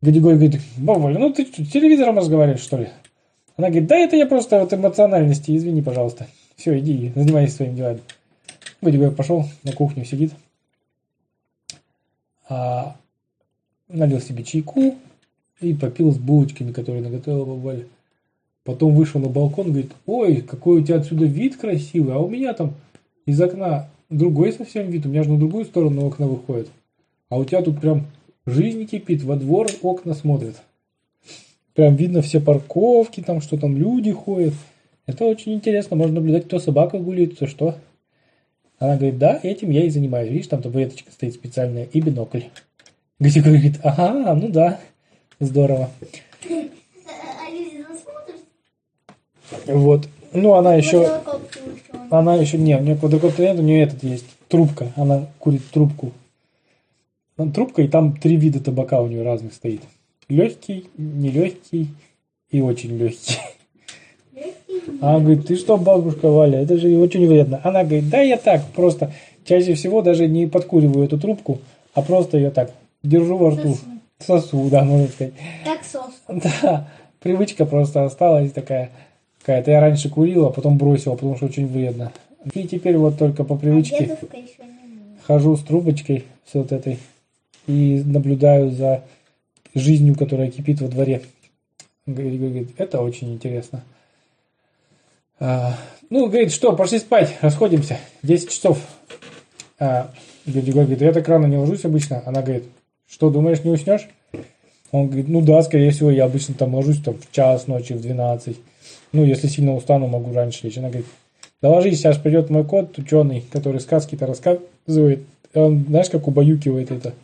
Гадигорий 0.00 0.38
говорит, 0.38 0.60
баба 0.78 1.00
Валя, 1.00 1.18
ну 1.18 1.30
ты 1.34 1.44
что, 1.44 1.66
телевизором 1.66 2.16
разговариваешь, 2.16 2.62
что 2.62 2.78
ли? 2.78 2.88
Она 3.56 3.68
говорит, 3.68 3.88
да 3.88 3.96
это 3.96 4.16
я 4.16 4.26
просто 4.26 4.62
от 4.62 4.72
эмоциональности, 4.72 5.56
извини, 5.56 5.82
пожалуйста. 5.82 6.26
Все, 6.56 6.78
иди, 6.78 7.12
занимайся 7.14 7.56
своими 7.56 7.76
делами. 7.76 8.00
Гадигорий 8.80 9.12
пошел 9.12 9.44
на 9.62 9.72
кухню, 9.72 10.04
сидит, 10.04 10.32
а, 12.48 12.96
налил 13.88 14.20
себе 14.20 14.42
чайку 14.44 14.96
и 15.60 15.74
попил 15.74 16.12
с 16.12 16.18
булочками, 16.18 16.72
которые 16.72 17.02
наготовила 17.02 17.44
баба 17.44 17.60
Валя. 17.60 17.86
Потом 18.64 18.94
вышел 18.94 19.20
на 19.20 19.28
балкон, 19.28 19.68
говорит, 19.68 19.92
ой, 20.06 20.40
какой 20.42 20.80
у 20.80 20.84
тебя 20.84 20.96
отсюда 20.96 21.24
вид 21.24 21.56
красивый, 21.56 22.14
а 22.14 22.18
у 22.18 22.28
меня 22.28 22.52
там 22.54 22.74
из 23.26 23.40
окна 23.40 23.88
другой 24.08 24.52
совсем 24.52 24.88
вид, 24.88 25.06
у 25.06 25.08
меня 25.08 25.22
же 25.22 25.30
на 25.30 25.38
другую 25.38 25.64
сторону 25.64 26.06
окна 26.06 26.26
выходит. 26.26 26.68
А 27.28 27.38
у 27.38 27.44
тебя 27.44 27.62
тут 27.62 27.80
прям 27.80 28.06
жизнь 28.46 28.86
кипит, 28.86 29.22
во 29.22 29.36
двор 29.36 29.68
окна 29.82 30.14
смотрят. 30.14 30.62
Прям 31.74 31.96
видно 31.96 32.20
все 32.22 32.40
парковки, 32.40 33.22
там 33.22 33.40
что 33.40 33.56
там 33.56 33.76
люди 33.76 34.12
ходят. 34.12 34.54
Это 35.06 35.24
очень 35.24 35.54
интересно, 35.54 35.96
можно 35.96 36.16
наблюдать, 36.16 36.46
кто 36.46 36.58
собака 36.58 36.98
гуляет, 36.98 37.34
кто 37.34 37.46
что. 37.46 37.76
Она 38.78 38.96
говорит, 38.96 39.18
да, 39.18 39.38
этим 39.42 39.70
я 39.70 39.84
и 39.84 39.90
занимаюсь. 39.90 40.30
Видишь, 40.30 40.48
там 40.48 40.60
табуреточка 40.60 41.10
стоит 41.12 41.34
специальная 41.34 41.84
и 41.84 42.00
бинокль. 42.00 42.42
Гатик 43.18 43.44
говорит, 43.44 43.78
ага, 43.82 44.34
ну 44.34 44.48
да, 44.48 44.80
здорово. 45.38 45.90
Вот. 49.66 50.08
Ну, 50.32 50.54
она 50.54 50.74
еще, 50.74 51.20
она 52.10 52.34
еще, 52.36 52.58
не, 52.58 52.76
у 52.76 52.82
нее 52.82 52.96
квадрокоптер 52.96 53.44
нет, 53.44 53.58
у 53.58 53.62
нее 53.62 53.82
этот 53.82 54.02
есть, 54.02 54.26
трубка. 54.48 54.92
Она 54.96 55.28
курит 55.38 55.62
трубку. 55.70 56.12
Там 57.36 57.52
трубка, 57.52 57.82
и 57.82 57.88
там 57.88 58.16
три 58.16 58.36
вида 58.36 58.62
табака 58.62 59.00
у 59.00 59.08
нее 59.08 59.22
разных 59.22 59.54
стоит. 59.54 59.82
Легкий, 60.32 60.88
нелегкий 60.96 61.88
и 62.50 62.62
очень 62.62 62.96
легкий. 62.96 63.36
Она 65.02 65.20
говорит, 65.20 65.46
ты 65.46 65.56
что, 65.56 65.76
бабушка 65.76 66.30
Валя, 66.30 66.62
это 66.62 66.78
же 66.78 66.96
очень 66.96 67.28
вредно. 67.28 67.60
Она 67.62 67.84
говорит, 67.84 68.08
да 68.08 68.22
я 68.22 68.38
так, 68.38 68.64
просто 68.74 69.12
чаще 69.44 69.74
всего 69.74 70.00
даже 70.00 70.26
не 70.28 70.46
подкуриваю 70.46 71.04
эту 71.04 71.18
трубку, 71.20 71.58
а 71.92 72.00
просто 72.00 72.38
ее 72.38 72.50
так 72.50 72.70
держу 73.02 73.36
во 73.36 73.50
рту. 73.50 73.76
Сосу, 74.20 74.70
да, 74.70 74.84
можно 74.84 75.08
сказать. 75.08 75.34
Как 75.64 75.84
сос. 75.84 76.14
Да, 76.28 76.88
привычка 77.20 77.66
просто 77.66 78.04
осталась 78.04 78.52
такая 78.52 78.90
какая-то. 79.40 79.70
Я 79.70 79.80
раньше 79.80 80.08
курила, 80.08 80.48
а 80.48 80.50
потом 80.50 80.78
бросила, 80.78 81.12
потому 81.12 81.36
что 81.36 81.44
очень 81.44 81.66
вредно. 81.66 82.10
И 82.54 82.66
теперь 82.66 82.96
вот 82.96 83.18
только 83.18 83.44
по 83.44 83.54
А 83.54 83.58
привычке 83.58 84.04
умеет. 84.04 84.18
хожу 85.26 85.56
с 85.58 85.60
трубочкой, 85.62 86.24
с 86.50 86.54
вот 86.54 86.72
этой, 86.72 86.98
и 87.66 88.02
наблюдаю 88.06 88.70
за 88.70 89.02
жизнью, 89.74 90.16
которая 90.16 90.50
кипит 90.50 90.80
во 90.80 90.88
дворе. 90.88 91.22
Говорит, 92.06 92.40
говорит, 92.40 92.68
это 92.78 93.00
очень 93.00 93.32
интересно. 93.32 93.84
А, 95.38 95.76
ну, 96.10 96.26
говорит, 96.28 96.52
что, 96.52 96.72
пошли 96.74 96.98
спать, 96.98 97.36
расходимся, 97.40 97.98
10 98.22 98.50
часов. 98.50 98.78
А, 99.78 100.12
Григорий 100.46 100.86
говорит, 100.86 101.00
я 101.00 101.12
так 101.12 101.28
рано 101.28 101.46
не 101.46 101.56
ложусь 101.56 101.84
обычно. 101.84 102.22
Она 102.26 102.42
говорит, 102.42 102.64
что, 103.08 103.30
думаешь, 103.30 103.62
не 103.64 103.70
уснешь? 103.70 104.08
Он 104.90 105.06
говорит, 105.06 105.28
ну 105.28 105.40
да, 105.40 105.62
скорее 105.62 105.90
всего, 105.90 106.10
я 106.10 106.24
обычно 106.24 106.54
там 106.54 106.74
ложусь 106.74 107.02
там, 107.02 107.14
в 107.14 107.30
час 107.32 107.66
ночи, 107.66 107.92
в 107.92 108.02
12. 108.02 108.56
Ну, 109.12 109.24
если 109.24 109.46
сильно 109.46 109.74
устану, 109.74 110.06
могу 110.06 110.32
раньше 110.32 110.66
лечь. 110.66 110.78
Она 110.78 110.88
говорит, 110.88 111.06
да 111.60 111.70
ложись, 111.70 111.98
сейчас 111.98 112.18
придет 112.18 112.50
мой 112.50 112.64
кот, 112.64 112.98
ученый, 112.98 113.44
который 113.52 113.80
сказки-то 113.80 114.26
рассказывает. 114.26 115.22
Он, 115.54 115.84
знаешь, 115.88 116.10
как 116.10 116.26
убаюкивает 116.26 116.90
это. 116.90 117.14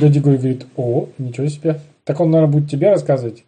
Дядя 0.00 0.20
Григорий 0.20 0.38
говорит, 0.38 0.66
о, 0.76 1.08
ничего 1.18 1.48
себе. 1.48 1.80
Так 2.04 2.20
он, 2.20 2.30
наверное, 2.30 2.52
будет 2.52 2.70
тебе 2.70 2.90
рассказывать. 2.90 3.44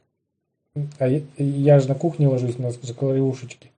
А 0.99 1.09
я, 1.09 1.21
я 1.37 1.81
же 1.81 1.89
на 1.89 1.95
кухне 1.95 2.29
ложусь 2.29 2.59
на 2.59 2.71
заколоревушечке. 2.71 3.71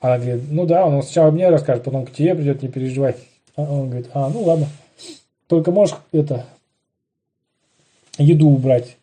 Она 0.00 0.18
говорит, 0.18 0.44
ну 0.50 0.66
да, 0.66 0.86
он 0.86 1.02
сначала 1.02 1.30
мне 1.30 1.48
расскажет, 1.48 1.84
потом 1.84 2.06
к 2.06 2.12
тебе 2.12 2.34
придет, 2.34 2.62
не 2.62 2.68
переживай. 2.68 3.16
А 3.56 3.62
он 3.62 3.88
говорит, 3.88 4.10
а, 4.12 4.28
ну 4.28 4.42
ладно. 4.42 4.68
Только 5.48 5.70
можешь 5.70 5.96
это, 6.12 6.46
еду 8.18 8.48
убрать, 8.48 8.96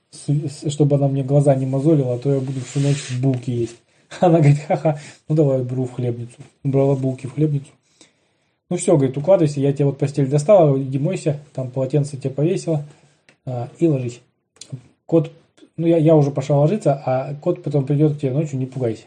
чтобы 0.68 0.98
она 0.98 1.08
мне 1.08 1.24
глаза 1.24 1.56
не 1.56 1.66
мозолила, 1.66 2.16
а 2.16 2.20
то 2.20 2.34
я 2.34 2.40
буду 2.40 2.60
всю 2.62 2.80
ночь 2.80 3.12
булки 3.22 3.52
есть. 3.52 3.78
Она 4.20 4.40
говорит, 4.40 4.60
ха-ха, 4.68 5.00
ну 5.28 5.36
давай 5.36 5.62
уберу 5.62 5.86
в 5.86 5.94
хлебницу. 5.94 6.36
Убрала 6.64 6.96
булки 6.96 7.28
в 7.28 7.34
хлебницу. 7.34 7.72
Ну 8.70 8.78
все, 8.78 8.96
говорит, 8.96 9.18
укладывайся, 9.18 9.60
я 9.60 9.74
тебе 9.74 9.86
вот 9.86 9.98
постель 9.98 10.28
достала, 10.30 10.82
иди 10.82 10.98
мойся, 10.98 11.40
там 11.54 11.70
полотенце 11.70 12.18
тебе 12.18 12.32
повесила 12.32 12.86
а, 13.46 13.70
и 13.78 13.88
ложись. 13.88 14.22
Кот, 15.06 15.32
ну 15.78 15.86
я, 15.86 15.98
я 15.98 16.16
уже 16.16 16.32
пошел 16.32 16.60
ложиться, 16.60 17.02
а 17.06 17.36
кот 17.36 17.62
потом 17.62 17.86
придет 17.86 18.16
к 18.16 18.20
тебе 18.20 18.32
ночью, 18.32 18.58
не 18.58 18.66
пугайся. 18.66 19.04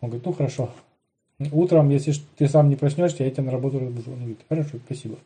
Он 0.00 0.10
говорит, 0.10 0.26
ну 0.26 0.32
хорошо. 0.32 0.70
Утром, 1.52 1.90
если 1.90 2.14
ты 2.36 2.48
сам 2.48 2.70
не 2.70 2.76
проснешься, 2.76 3.24
я 3.24 3.30
тебя 3.30 3.44
на 3.44 3.52
работу 3.52 3.78
разбужу. 3.78 4.12
Он 4.12 4.18
говорит, 4.18 4.40
хорошо, 4.48 4.78
спасибо. 4.86 5.16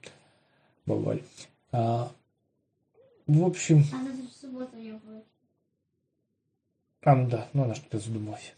Баба 0.87 1.00
Валя. 1.00 1.21
А, 1.71 2.11
в 3.26 3.45
общем, 3.45 3.85
А 3.93 3.97
на 4.02 4.11
субботу 4.40 4.76
у 4.76 4.81
него 4.81 4.99
будет. 5.07 5.25
а, 7.02 7.14
ну 7.14 7.29
да, 7.29 7.47
ну 7.52 7.62
она 7.62 7.75
что-то 7.76 8.00
задумалась. 8.00 8.55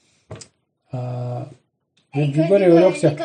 А, 0.93 1.51
Григорий 2.15 2.69
улегся, 2.69 3.17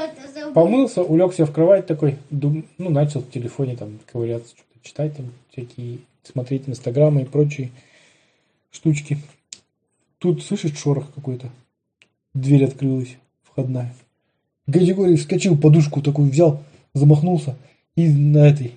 помылся, 0.53 1.03
улегся 1.03 1.45
в 1.45 1.51
кровать 1.51 1.85
такой, 1.85 2.17
дум- 2.29 2.65
ну, 2.77 2.89
начал 2.89 3.21
в 3.21 3.29
телефоне 3.29 3.75
там 3.75 3.99
ковыряться, 4.09 4.55
что-то 4.55 4.87
читать 4.87 5.15
там, 5.17 5.25
всякие, 5.51 5.99
смотреть 6.23 6.69
инстаграмы 6.69 7.23
и 7.23 7.25
прочие 7.25 7.71
штучки. 8.71 9.17
Тут, 10.19 10.41
слышишь, 10.41 10.77
шорох 10.77 11.13
какой-то. 11.13 11.49
Дверь 12.33 12.63
открылась, 12.63 13.17
входная. 13.43 13.93
Григорий 14.67 15.17
вскочил, 15.17 15.57
подушку 15.57 16.01
такую 16.01 16.29
взял, 16.29 16.63
замахнулся, 16.93 17.57
и 17.95 18.07
на 18.07 18.47
этой, 18.47 18.73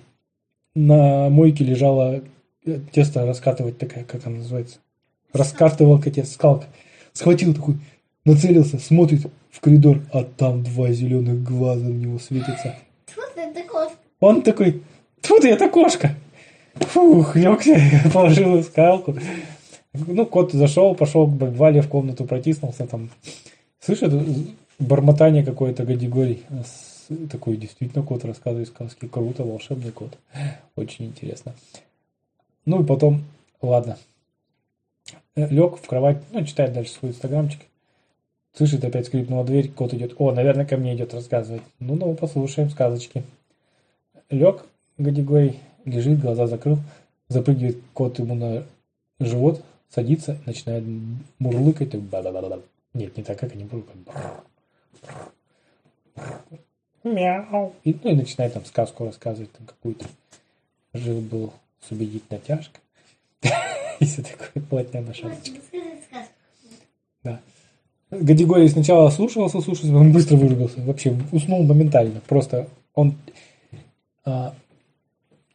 на 0.75 1.29
мойке 1.29 1.63
лежала 1.63 2.21
э, 2.65 2.79
тесто 2.91 3.25
раскатывать 3.25 3.77
такая, 3.77 4.03
как 4.03 4.25
она 4.25 4.37
называется, 4.37 4.79
раскатывалка 5.31 6.11
тесто, 6.11 6.33
скалка. 6.33 6.67
Схватил 7.13 7.53
такой, 7.53 7.75
нацелился, 8.25 8.79
смотрит 8.79 9.27
в 9.49 9.59
коридор, 9.59 10.01
а 10.13 10.23
там 10.23 10.63
два 10.63 10.91
зеленых 10.91 11.43
глаза 11.43 11.85
в 11.87 11.95
него 11.95 12.19
светятся. 12.19 12.75
Тьфу 13.05 13.21
это 13.35 13.63
кошка. 13.63 13.95
Он 14.19 14.41
такой, 14.41 14.81
тут 15.21 15.43
это 15.45 15.69
кошка. 15.69 16.15
Фух, 16.75 17.35
легся, 17.35 17.77
положил 18.13 18.63
скалку. 18.63 19.15
Ну, 19.93 20.25
кот 20.25 20.53
зашел, 20.53 20.95
пошел 20.95 21.27
к 21.27 21.37
Вале 21.57 21.81
в 21.81 21.89
комнату, 21.89 22.23
протиснулся 22.25 22.87
там. 22.87 23.09
Слышит 23.79 24.13
бормотание 24.79 25.43
какое-то 25.43 25.83
Гадигорий. 25.83 26.43
С- 26.63 27.07
Такой 27.29 27.57
действительно 27.57 28.03
кот 28.05 28.23
рассказывает 28.23 28.69
сказки. 28.69 29.07
Круто, 29.07 29.43
волшебный 29.43 29.91
кот. 29.91 30.17
Очень 30.77 31.07
интересно. 31.07 31.53
Ну 32.65 32.81
и 32.83 32.85
потом, 32.85 33.23
ладно. 33.61 33.97
Лег 35.35 35.77
в 35.77 35.87
кровать, 35.87 36.23
ну, 36.31 36.45
читает 36.45 36.71
дальше 36.73 36.93
свой 36.93 37.11
инстаграмчик. 37.11 37.59
Слышит, 38.53 38.83
опять 38.83 39.07
скрипнула 39.07 39.45
дверь, 39.45 39.69
кот 39.71 39.93
идет. 39.93 40.13
О, 40.17 40.31
наверное, 40.31 40.65
ко 40.65 40.77
мне 40.77 40.95
идет 40.95 41.13
рассказывать. 41.13 41.61
Ну, 41.79 41.95
ну, 41.95 42.13
послушаем 42.15 42.69
сказочки. 42.69 43.23
Лег, 44.29 44.65
Гадигорий, 44.97 45.59
лежит, 45.85 46.19
глаза 46.19 46.47
закрыл, 46.47 46.77
запрыгивает 47.29 47.77
кот 47.93 48.19
ему 48.19 48.35
на 48.35 48.63
живот, 49.19 49.63
садится, 49.89 50.37
начинает 50.45 50.83
мурлыкать. 51.39 51.93
Нет, 52.93 53.15
не 53.17 53.23
так, 53.23 53.39
как 53.39 53.53
они 53.53 53.63
мурлыкают. 53.63 54.07
Мяу. 57.03 57.73
И, 57.83 57.97
ну 58.03 58.11
и 58.11 58.15
начинает 58.15 58.53
там 58.53 58.65
сказку 58.65 59.05
рассказывать, 59.05 59.51
там 59.53 59.65
какую-то. 59.65 60.05
Жил 60.93 61.21
был 61.21 61.53
победить 61.87 62.29
натяжка. 62.29 62.79
И 63.99 64.05
все 64.05 64.23
такое 64.23 64.63
плотня 64.63 65.01
на 65.01 65.13
шапочке. 65.13 65.61
Да. 67.23 67.39
Гадигорий 68.11 68.67
сначала 68.67 69.09
слушался, 69.09 69.61
слушался, 69.61 69.93
потом 69.93 70.11
быстро 70.11 70.35
вырубился. 70.35 70.81
Вообще 70.81 71.17
уснул 71.31 71.63
моментально. 71.63 72.21
Просто 72.27 72.67
он... 72.93 73.15
а, 74.25 74.53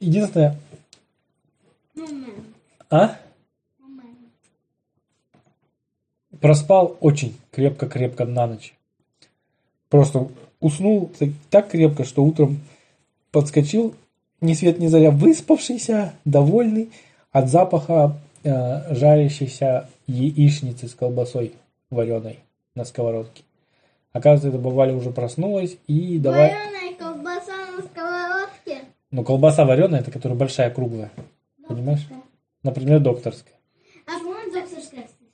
единственное... 0.01 0.57
А? 2.89 3.17
Проспал 6.41 6.97
очень 7.01 7.37
крепко-крепко 7.51 8.25
на 8.25 8.47
ночь. 8.47 8.75
Просто 9.91 10.29
уснул 10.61 11.11
так 11.51 11.69
крепко, 11.69 12.05
что 12.05 12.25
утром 12.25 12.61
подскочил, 13.33 13.95
ни 14.41 14.55
свет 14.55 14.79
ни 14.79 14.87
заря, 14.87 15.11
выспавшийся, 15.11 16.15
довольный 16.25 16.91
от 17.33 17.51
запаха 17.51 18.19
э, 18.45 18.95
жарящейся 18.95 19.89
яичницы 20.07 20.89
с 20.89 20.95
колбасой 20.95 21.53
вареной 21.91 22.39
на 22.77 22.85
сковородке. 22.85 23.43
Оказывается, 24.13 24.49
это 24.49 24.59
бывали 24.59 24.93
уже 24.93 25.11
проснулась 25.11 25.77
и 25.89 26.19
давай... 26.19 26.51
Вареная 26.51 26.95
колбаса 26.97 27.53
на 27.77 27.83
сковородке. 27.83 28.85
Ну, 29.11 29.25
колбаса 29.25 29.65
вареная, 29.65 30.01
это 30.01 30.11
которая 30.11 30.39
большая, 30.39 30.71
круглая. 30.71 31.11
Понимаешь? 31.69 32.07
Например, 32.63 33.01
докторская. 33.01 33.55
А 34.07 34.19
по-моему, 34.19 34.53
докторская, 34.53 35.03
кстати. 35.03 35.31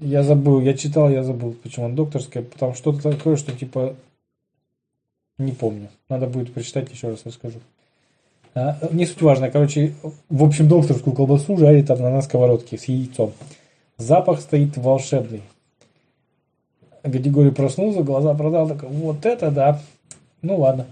Я 0.00 0.22
забыл, 0.22 0.60
я 0.60 0.74
читал, 0.74 1.10
я 1.10 1.22
забыл, 1.22 1.54
почему 1.62 1.86
она 1.86 1.94
докторская. 1.94 2.44
Там 2.58 2.74
что-то 2.74 3.12
такое, 3.12 3.36
что 3.36 3.52
типа... 3.52 3.96
Не 5.38 5.52
помню. 5.52 5.88
Надо 6.08 6.26
будет 6.26 6.54
прочитать, 6.54 6.90
еще 6.90 7.08
раз 7.10 7.26
расскажу. 7.26 7.60
А, 8.54 8.78
не 8.90 9.04
суть 9.04 9.20
важно. 9.20 9.50
Короче, 9.50 9.92
в 10.30 10.42
общем, 10.42 10.66
докторскую 10.66 11.14
колбасу 11.14 11.58
жарит 11.58 11.90
она 11.90 12.08
на 12.08 12.22
сковородке 12.22 12.78
с 12.78 12.84
яйцом. 12.84 13.34
Запах 13.98 14.40
стоит 14.40 14.76
волшебный. 14.76 15.42
Гадигорий 17.02 17.52
проснулся, 17.52 18.02
глаза 18.02 18.34
продал, 18.34 18.68
такой, 18.68 18.88
вот 18.90 19.24
это 19.24 19.50
да. 19.50 19.80
Ну 20.42 20.56
ладно. 20.56 20.86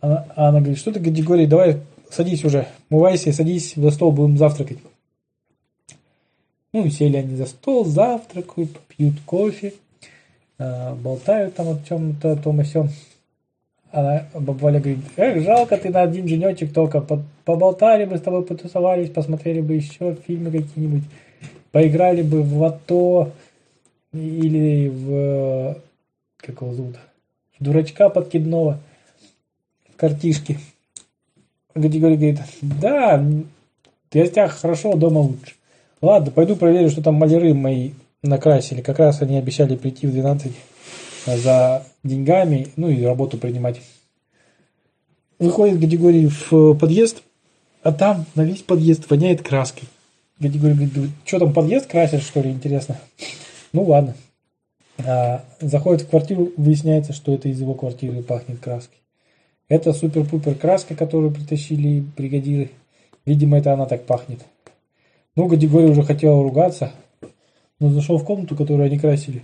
Она, 0.00 0.26
а 0.36 0.48
она 0.48 0.60
говорит, 0.60 0.78
что 0.78 0.92
ты, 0.92 1.00
Гадигорий, 1.00 1.46
давай 1.46 1.80
садись 2.10 2.44
уже, 2.44 2.68
мывайся, 2.90 3.32
садись 3.32 3.74
за 3.74 3.90
стол, 3.90 4.12
будем 4.12 4.38
завтракать. 4.38 4.78
Ну 6.72 6.84
и 6.84 6.90
сели 6.90 7.16
они 7.16 7.34
за 7.34 7.46
стол, 7.46 7.84
завтракают, 7.84 8.78
пьют 8.88 9.14
кофе, 9.24 9.74
э, 10.58 10.94
болтают 10.94 11.54
там 11.54 11.68
о 11.68 11.78
чем-то, 11.88 12.32
о 12.32 12.36
том 12.36 12.60
и 12.60 12.64
сём. 12.64 12.90
Она, 13.90 14.28
баба 14.34 14.52
Валя 14.58 14.80
говорит, 14.80 15.00
эх, 15.16 15.42
жалко 15.42 15.78
ты 15.78 15.88
на 15.88 16.02
один 16.02 16.26
денечек 16.26 16.74
только, 16.74 17.00
по- 17.00 17.22
поболтали 17.46 18.04
бы 18.04 18.18
с 18.18 18.20
тобой, 18.20 18.44
потусовались, 18.44 19.10
посмотрели 19.10 19.62
бы 19.62 19.74
еще 19.74 20.14
фильмы 20.26 20.50
какие-нибудь, 20.50 21.04
поиграли 21.72 22.22
бы 22.22 22.42
в 22.42 22.58
лото 22.58 23.32
или 24.12 24.88
в, 24.88 25.76
как 26.38 26.60
его 26.60 26.74
зовут, 26.74 26.96
в 27.58 27.64
дурачка 27.64 28.08
подкидного, 28.08 28.78
в 29.92 29.96
картишки. 29.96 30.58
Григорий 31.74 32.16
говорит, 32.16 32.40
да, 32.62 33.18
в 33.18 34.14
гостях 34.14 34.58
хорошо, 34.58 34.96
дома 34.96 35.20
лучше. 35.20 35.54
Ладно, 36.00 36.30
пойду 36.30 36.56
проверю, 36.56 36.90
что 36.90 37.02
там 37.02 37.14
маляры 37.14 37.54
мои 37.54 37.90
накрасили. 38.22 38.80
Как 38.82 38.98
раз 38.98 39.22
они 39.22 39.36
обещали 39.36 39.76
прийти 39.76 40.06
в 40.06 40.12
12 40.12 40.52
за 41.26 41.84
деньгами, 42.02 42.68
ну 42.76 42.88
и 42.88 43.04
работу 43.04 43.36
принимать. 43.36 43.80
Выходит 45.38 45.78
Гадигорий 45.78 46.26
в 46.28 46.74
подъезд, 46.74 47.22
а 47.82 47.92
там 47.92 48.26
на 48.34 48.42
весь 48.42 48.62
подъезд 48.62 49.08
воняет 49.10 49.42
краской. 49.42 49.88
Гадигорий 50.40 50.74
говорит, 50.74 51.10
что 51.24 51.38
там 51.40 51.52
подъезд 51.52 51.86
красят, 51.86 52.22
что 52.22 52.40
ли, 52.40 52.50
интересно? 52.50 52.98
Ну 53.72 53.82
ладно. 53.84 54.14
А, 55.04 55.44
заходит 55.60 56.02
в 56.02 56.08
квартиру, 56.08 56.52
выясняется, 56.56 57.12
что 57.12 57.32
это 57.34 57.48
из 57.48 57.60
его 57.60 57.74
квартиры 57.74 58.22
пахнет 58.22 58.58
краской. 58.60 58.98
Это 59.68 59.92
супер-пупер 59.92 60.54
краска, 60.54 60.94
которую 60.94 61.32
притащили 61.32 62.00
бригадиры. 62.16 62.70
Видимо, 63.26 63.58
это 63.58 63.74
она 63.74 63.86
так 63.86 64.06
пахнет. 64.06 64.40
Ну, 65.36 65.46
Гадигорий 65.46 65.90
уже 65.90 66.02
хотел 66.02 66.42
ругаться, 66.42 66.92
но 67.78 67.90
зашел 67.90 68.18
в 68.18 68.24
комнату, 68.24 68.56
которую 68.56 68.86
они 68.86 68.98
красили. 68.98 69.42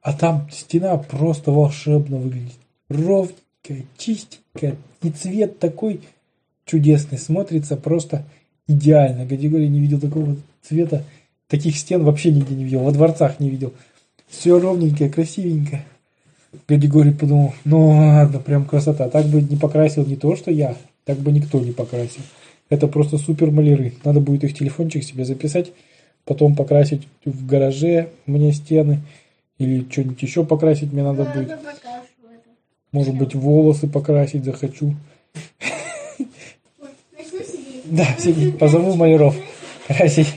А 0.00 0.12
там 0.12 0.48
стена 0.52 0.96
просто 0.96 1.50
волшебно 1.50 2.18
выглядит. 2.18 2.54
Ровненькая, 2.88 3.84
чистенькая. 3.98 4.76
И 5.02 5.10
цвет 5.10 5.58
такой 5.58 6.02
чудесный. 6.66 7.18
Смотрится 7.18 7.76
просто 7.76 8.24
идеально. 8.66 9.24
Гадигорий 9.24 9.68
не 9.68 9.80
видел 9.80 10.00
такого 10.00 10.36
цвета. 10.62 11.04
Таких 11.48 11.76
стен 11.76 12.02
вообще 12.02 12.32
нигде 12.32 12.54
не 12.54 12.64
видел. 12.64 12.80
Во 12.80 12.92
дворцах 12.92 13.40
не 13.40 13.50
видел. 13.50 13.72
Все 14.28 14.58
ровненькое, 14.58 15.10
красивенькое. 15.10 15.84
Гадигорий 16.68 17.12
подумал, 17.12 17.54
ну 17.64 17.90
ладно, 17.90 18.38
прям 18.38 18.64
красота. 18.64 19.08
Так 19.08 19.26
бы 19.26 19.42
не 19.42 19.56
покрасил 19.56 20.06
не 20.06 20.16
то, 20.16 20.36
что 20.36 20.50
я, 20.50 20.76
так 21.04 21.18
бы 21.18 21.32
никто 21.32 21.60
не 21.60 21.72
покрасил. 21.72 22.22
Это 22.70 22.88
просто 22.88 23.18
супер 23.18 23.50
маляры. 23.50 23.92
Надо 24.04 24.20
будет 24.20 24.44
их 24.44 24.56
телефончик 24.56 25.04
себе 25.04 25.24
записать, 25.24 25.72
потом 26.24 26.56
покрасить 26.56 27.06
в 27.24 27.46
гараже 27.46 28.08
мне 28.26 28.52
стены 28.52 29.00
или 29.58 29.86
что-нибудь 29.90 30.22
еще 30.22 30.44
покрасить 30.44 30.92
мне 30.92 31.02
надо 31.02 31.24
будет. 31.24 31.58
Может 32.92 33.16
быть 33.16 33.34
волосы 33.34 33.88
покрасить 33.88 34.44
захочу. 34.44 34.94
Да, 37.84 38.06
сидеть, 38.18 38.58
позову 38.58 38.94
маляров 38.94 39.36
красить. 39.86 40.28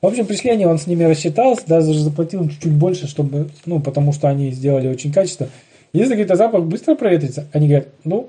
В 0.00 0.06
общем, 0.06 0.26
пришли 0.26 0.50
они, 0.50 0.64
он 0.64 0.78
с 0.78 0.86
ними 0.86 1.04
рассчитался, 1.04 1.66
даже 1.66 1.92
заплатил 1.98 2.48
чуть-чуть 2.48 2.72
больше, 2.72 3.08
чтобы, 3.08 3.50
ну, 3.66 3.80
потому 3.80 4.12
что 4.12 4.28
они 4.28 4.50
сделали 4.52 4.88
очень 4.88 5.12
качественно. 5.12 5.50
Если, 5.92 6.12
говорит, 6.12 6.30
а 6.30 6.36
запах 6.36 6.64
быстро 6.64 6.94
проветрится, 6.94 7.48
они 7.52 7.68
говорят, 7.68 7.88
ну, 8.04 8.28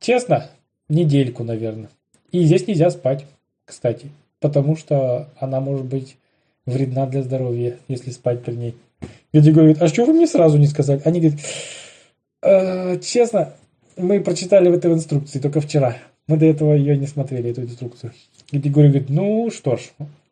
честно, 0.00 0.50
недельку, 0.88 1.44
наверное. 1.44 1.88
И 2.30 2.44
здесь 2.44 2.66
нельзя 2.66 2.90
спать, 2.90 3.24
кстати, 3.64 4.10
потому 4.40 4.76
что 4.76 5.28
она 5.38 5.60
может 5.60 5.86
быть 5.86 6.16
вредна 6.66 7.06
для 7.06 7.22
здоровья, 7.22 7.78
если 7.88 8.10
спать 8.10 8.42
при 8.42 8.54
ней. 8.54 8.74
Люди 9.32 9.50
говорят, 9.50 9.80
а 9.80 9.88
что 9.88 10.04
вы 10.04 10.12
мне 10.12 10.26
сразу 10.26 10.58
не 10.58 10.66
сказали? 10.66 11.00
Они 11.04 11.20
говорят, 11.20 11.40
«Э, 12.42 12.98
честно, 13.00 13.54
мы 13.96 14.20
прочитали 14.20 14.68
в 14.68 14.74
этой 14.74 14.92
инструкции 14.92 15.38
только 15.38 15.60
вчера. 15.60 15.96
Мы 16.28 16.36
до 16.36 16.46
этого 16.46 16.74
ее 16.74 16.96
не 16.96 17.06
смотрели, 17.06 17.50
эту 17.50 17.62
инструкцию. 17.62 18.12
И 18.52 18.58
Григорий 18.58 18.88
говорит, 18.88 19.10
ну 19.10 19.50
что 19.50 19.76
ж. 19.76 19.80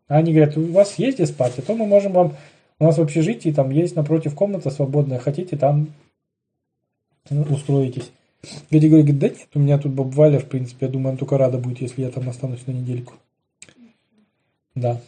Они 0.09 0.33
говорят, 0.33 0.57
у 0.57 0.73
вас 0.73 0.99
есть 0.99 1.17
где 1.17 1.27
спать, 1.27 1.55
а 1.59 1.63
то 1.63 1.75
мы 1.75 1.87
можем 1.87 2.13
вам... 2.13 2.37
У 2.79 2.85
нас 2.85 2.99
в 2.99 3.03
общежитии 3.03 3.51
там 3.51 3.71
есть 3.71 3.97
напротив 3.97 4.35
комната 4.35 4.71
свободная, 4.71 5.19
хотите 5.19 5.57
там 5.57 5.89
устроитесь. 7.31 8.11
Григорий 8.71 9.03
говорит, 9.03 9.19
да 9.19 9.29
нет, 9.29 9.49
у 9.55 9.59
меня 9.59 9.79
тут 9.79 9.93
баб 9.93 10.15
Валя, 10.15 10.39
в 10.39 10.45
принципе, 10.45 10.87
я 10.87 10.93
думаю, 10.93 11.11
она 11.11 11.19
только 11.19 11.39
рада 11.39 11.59
будет, 11.59 11.81
если 11.81 12.03
я 12.03 12.11
там 12.11 12.29
останусь 12.29 12.67
на 12.67 12.73
недельку. 12.73 13.15
Да. 14.75 15.01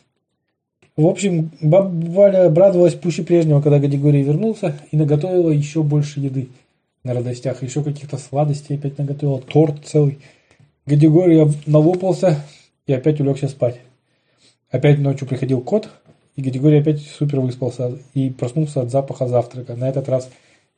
В 0.96 1.07
общем, 1.07 1.51
баба 1.61 1.90
Валя 2.11 2.46
обрадовалась 2.46 2.94
пуще 2.94 3.22
прежнего, 3.22 3.61
когда 3.61 3.79
Гадигорий 3.79 4.22
вернулся 4.22 4.77
и 4.90 4.96
наготовила 4.96 5.51
еще 5.51 5.85
больше 5.85 6.18
еды 6.18 6.48
на 7.05 7.14
радостях. 7.14 7.62
Еще 7.62 7.85
каких-то 7.85 8.16
сладостей 8.16 8.77
опять 8.77 8.98
наготовила, 8.98 9.40
торт 9.40 9.85
целый. 9.85 10.18
Гадигорий 10.88 11.53
налопался 11.66 12.42
и 12.87 12.94
опять 12.94 13.20
улегся 13.20 13.48
спать. 13.48 13.79
Опять 14.70 14.98
ночью 14.98 15.29
приходил 15.29 15.61
кот, 15.61 15.90
и 16.35 16.40
Гадигорий 16.40 16.81
опять 16.81 17.03
супер 17.03 17.40
выспался 17.40 17.98
и 18.14 18.31
проснулся 18.31 18.81
от 18.81 18.90
запаха 18.90 19.29
завтрака. 19.29 19.77
На 19.77 19.87
этот 19.88 20.09
раз 20.09 20.31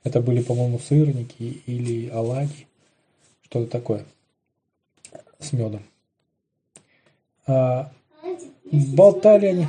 это 0.02 0.20
были, 0.20 0.42
по-моему, 0.42 0.80
сырники 0.80 1.62
или 1.66 2.08
оладьи, 2.08 2.66
что-то 3.42 3.70
такое 3.70 4.04
с 5.38 5.52
медом. 5.52 5.82
А, 7.46 7.92
Болтали 8.72 9.46
они. 9.46 9.66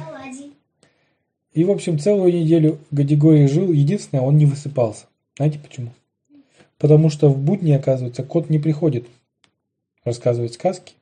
И, 1.54 1.64
в 1.64 1.70
общем, 1.70 2.00
целую 2.00 2.34
неделю 2.34 2.80
Гадигорий 2.90 3.48
жил. 3.48 3.72
Единственное, 3.72 4.24
он 4.24 4.38
не 4.38 4.48
высыпался. 4.48 5.06
Знаете 5.38 5.60
почему? 5.60 5.92
Потому 6.80 7.12
что 7.12 7.30
в 7.30 7.38
будни, 7.38 7.74
оказывается, 7.74 8.24
кот 8.24 8.50
не 8.50 8.58
приходит 8.58 9.06
рассказывать 10.04 10.54
сказки. 10.54 10.94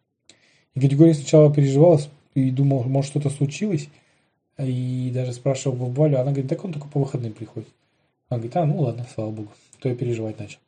И 0.76 0.80
Гадигорий 0.80 1.14
сначала 1.14 1.54
переживал 1.54 2.00
и 2.36 2.52
думал, 2.52 2.84
может, 2.84 3.12
что-то 3.12 3.30
случилось. 3.30 3.90
И 4.58 5.12
даже 5.14 5.34
спрашивал 5.34 5.76
бабу 5.76 5.92
Валю. 5.92 6.20
Она 6.20 6.32
говорит, 6.32 6.50
так 6.50 6.64
он 6.66 6.74
только 6.74 6.88
по 6.88 7.00
выходным 7.00 7.34
приходит. 7.34 7.70
Она 8.28 8.40
говорит, 8.40 8.58
а, 8.58 8.66
ну 8.66 8.80
ладно, 8.82 9.08
слава 9.14 9.32
богу. 9.32 9.52
То 9.80 9.90
я 9.90 9.96
переживать 9.96 10.40
начал. 10.40 10.60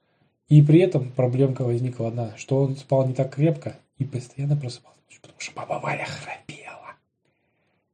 И 0.52 0.62
при 0.62 0.80
этом 0.82 1.10
проблемка 1.12 1.64
возникла 1.64 2.10
одна, 2.10 2.34
что 2.36 2.64
он 2.64 2.76
спал 2.76 3.08
не 3.08 3.14
так 3.14 3.34
крепко 3.34 3.78
и 4.00 4.04
постоянно 4.04 4.58
просыпался, 4.58 5.00
потому 5.22 5.40
что 5.40 5.54
баба 5.56 5.80
Валя 5.82 6.06
храпела. 6.06 6.96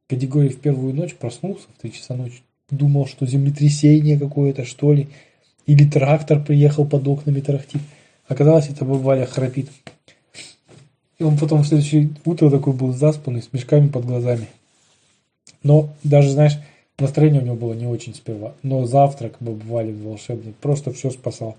Гадигорий 0.08 0.48
в 0.48 0.60
первую 0.60 0.94
ночь 0.94 1.14
проснулся 1.14 1.66
в 1.76 1.80
3 1.80 1.92
часа 1.92 2.16
ночи, 2.16 2.42
думал, 2.70 3.06
что 3.06 3.26
землетрясение 3.26 4.18
какое-то, 4.18 4.64
что 4.64 4.92
ли, 4.92 5.08
или 5.66 5.88
трактор 5.88 6.42
приехал 6.42 6.84
под 6.84 7.06
окнами 7.06 7.40
тарахтит. 7.40 7.82
Оказалось, 8.26 8.68
это 8.68 8.84
баба 8.84 8.98
Валя 8.98 9.26
храпит. 9.26 9.70
И 11.18 11.24
он 11.24 11.36
потом 11.36 11.62
в 11.62 11.66
следующее 11.66 12.10
утро 12.24 12.50
такой 12.50 12.72
был 12.72 12.92
заспанный, 12.92 13.42
с 13.42 13.52
мешками 13.52 13.88
под 13.88 14.06
глазами. 14.06 14.48
Но 15.62 15.90
даже, 16.04 16.30
знаешь, 16.30 16.58
настроение 16.98 17.42
у 17.42 17.44
него 17.44 17.56
было 17.56 17.74
не 17.74 17.86
очень 17.86 18.14
сперва. 18.14 18.54
Но 18.62 18.86
завтрак 18.86 19.36
баба 19.40 19.60
Вали 19.64 19.92
волшебный, 19.92 20.54
просто 20.60 20.92
все 20.92 21.10
спасал. 21.10 21.56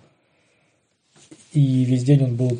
И 1.53 1.83
весь 1.83 2.03
день 2.03 2.23
он 2.23 2.35
был 2.35 2.57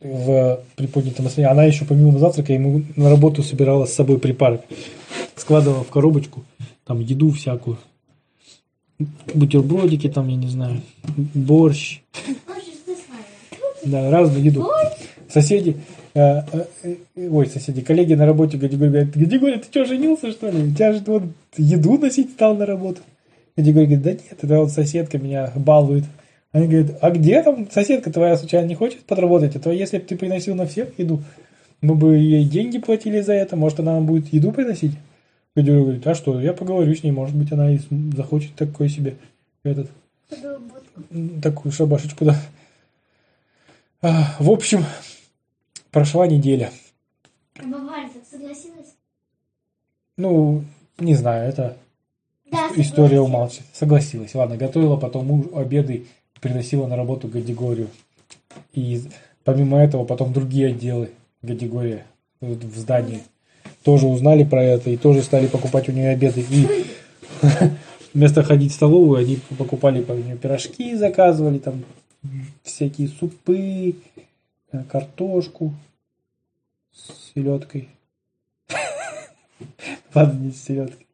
в 0.00 0.60
приподнятом 0.76 1.24
настроении. 1.24 1.52
Она 1.52 1.64
еще 1.64 1.84
помимо 1.84 2.18
завтрака 2.18 2.52
ему 2.52 2.82
на 2.96 3.10
работу 3.10 3.42
собирала 3.42 3.86
с 3.86 3.92
собой 3.92 4.18
припарок. 4.18 4.62
Складывала 5.36 5.84
в 5.84 5.90
коробочку 5.90 6.44
там 6.84 7.00
еду 7.00 7.30
всякую. 7.30 7.78
Бутербродики 9.34 10.08
там, 10.08 10.28
я 10.28 10.36
не 10.36 10.48
знаю, 10.48 10.82
борщ. 11.34 12.00
Да, 13.84 14.10
разную 14.10 14.44
еду. 14.44 14.68
Соседи, 15.28 15.76
э, 16.14 16.42
э, 16.52 16.64
э, 17.16 17.28
ой, 17.28 17.46
соседи, 17.46 17.82
коллеги 17.82 18.14
на 18.14 18.26
работе 18.26 18.56
Гадигорий 18.56 18.90
говорят, 18.90 19.16
Гадигорий, 19.16 19.58
ты 19.58 19.64
что, 19.64 19.84
женился, 19.84 20.30
что 20.30 20.50
ли? 20.50 20.70
У 20.70 20.74
тебя 20.74 20.92
же 20.92 21.02
вот 21.06 21.24
еду 21.56 21.98
носить 21.98 22.30
стал 22.30 22.56
на 22.56 22.66
работу. 22.66 23.00
Гадигорий 23.56 23.86
говорит, 23.86 24.02
да 24.02 24.10
нет, 24.12 24.36
это 24.42 24.60
вот 24.60 24.70
соседка 24.70 25.18
меня 25.18 25.52
балует. 25.54 26.04
Они 26.52 26.66
говорят, 26.66 26.98
а 27.00 27.10
где 27.10 27.42
там 27.42 27.70
соседка 27.70 28.12
твоя 28.12 28.36
случайно 28.36 28.66
не 28.66 28.74
хочет 28.74 29.00
подработать? 29.00 29.54
А 29.56 29.60
то 29.60 29.70
если 29.70 29.98
бы 29.98 30.04
ты 30.04 30.16
приносил 30.16 30.54
на 30.54 30.66
всех 30.66 30.98
еду, 30.98 31.22
мы 31.80 31.94
бы 31.94 32.16
ей 32.16 32.44
деньги 32.44 32.78
платили 32.78 33.20
за 33.20 33.34
это, 33.34 33.56
может 33.56 33.80
она 33.80 33.94
нам 33.94 34.06
будет 34.06 34.32
еду 34.32 34.52
приносить? 34.52 34.92
Гадигорий 35.54 35.82
говорит, 35.82 36.06
а 36.06 36.14
что, 36.14 36.40
я 36.40 36.52
поговорю 36.52 36.94
с 36.94 37.02
ней, 37.02 37.12
может 37.12 37.36
быть 37.36 37.52
она 37.52 37.70
и 37.72 37.78
захочет 38.16 38.54
такой 38.54 38.88
себе 38.88 39.16
этот 39.62 39.90
Подработку. 40.28 41.40
такую 41.42 41.72
шабашечку, 41.72 42.24
да. 42.24 42.36
А, 44.02 44.36
в 44.38 44.50
общем, 44.50 44.84
прошла 45.90 46.26
неделя. 46.26 46.70
А 47.58 47.66
Бабаля 47.66 48.08
так 48.08 48.22
согласилась? 48.30 48.94
Ну, 50.16 50.64
не 50.98 51.14
знаю, 51.14 51.48
это 51.48 51.76
Да, 52.50 52.68
история 52.76 52.84
согласилась. 52.84 53.28
умалчивает. 53.28 53.66
Согласилась. 53.72 54.34
Ладно, 54.34 54.56
готовила 54.56 54.96
потом 54.96 55.50
обеды, 55.54 56.06
приносила 56.40 56.86
на 56.86 56.96
работу 56.96 57.28
Гадигорию. 57.28 57.88
И 58.72 59.02
помимо 59.44 59.78
этого 59.78 60.04
потом 60.04 60.32
другие 60.32 60.68
отделы 60.68 61.10
Гадигория 61.42 62.06
в 62.40 62.76
здании 62.78 63.22
тоже 63.82 64.06
узнали 64.06 64.44
про 64.44 64.62
это 64.62 64.90
и 64.90 64.96
тоже 64.96 65.22
стали 65.22 65.46
покупать 65.46 65.88
у 65.88 65.92
нее 65.92 66.10
обеды. 66.10 66.44
И 66.50 66.66
вместо 68.14 68.42
ходить 68.42 68.72
в 68.72 68.74
столовую, 68.74 69.18
они 69.18 69.38
покупали 69.58 70.02
по 70.02 70.12
нее 70.12 70.36
пирожки, 70.36 70.94
заказывали 70.94 71.58
там 71.58 71.84
всякие 72.62 73.08
супы, 73.08 73.94
картошку 74.88 75.74
с 76.92 77.32
селедкой. 77.32 77.88
Ладно, 80.14 80.38
не 80.38 80.52
с 80.52 80.62
селедкой. 80.64 81.06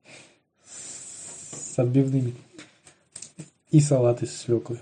С 0.64 1.78
отбивными. 1.78 2.34
И 3.70 3.80
салат 3.80 4.22
из 4.22 4.36
свеклы. 4.36 4.78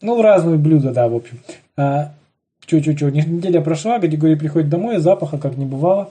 Ну, 0.00 0.20
разные 0.20 0.58
блюда, 0.58 0.92
да, 0.92 1.08
в 1.08 1.14
общем. 1.14 1.40
А, 1.76 2.14
чё-чё-чё, 2.66 3.08
неделя 3.08 3.60
прошла, 3.62 3.98
Гадигорий 3.98 4.36
приходит 4.36 4.68
домой, 4.68 4.98
запаха 4.98 5.38
как 5.38 5.56
не 5.56 5.64
бывало. 5.64 6.10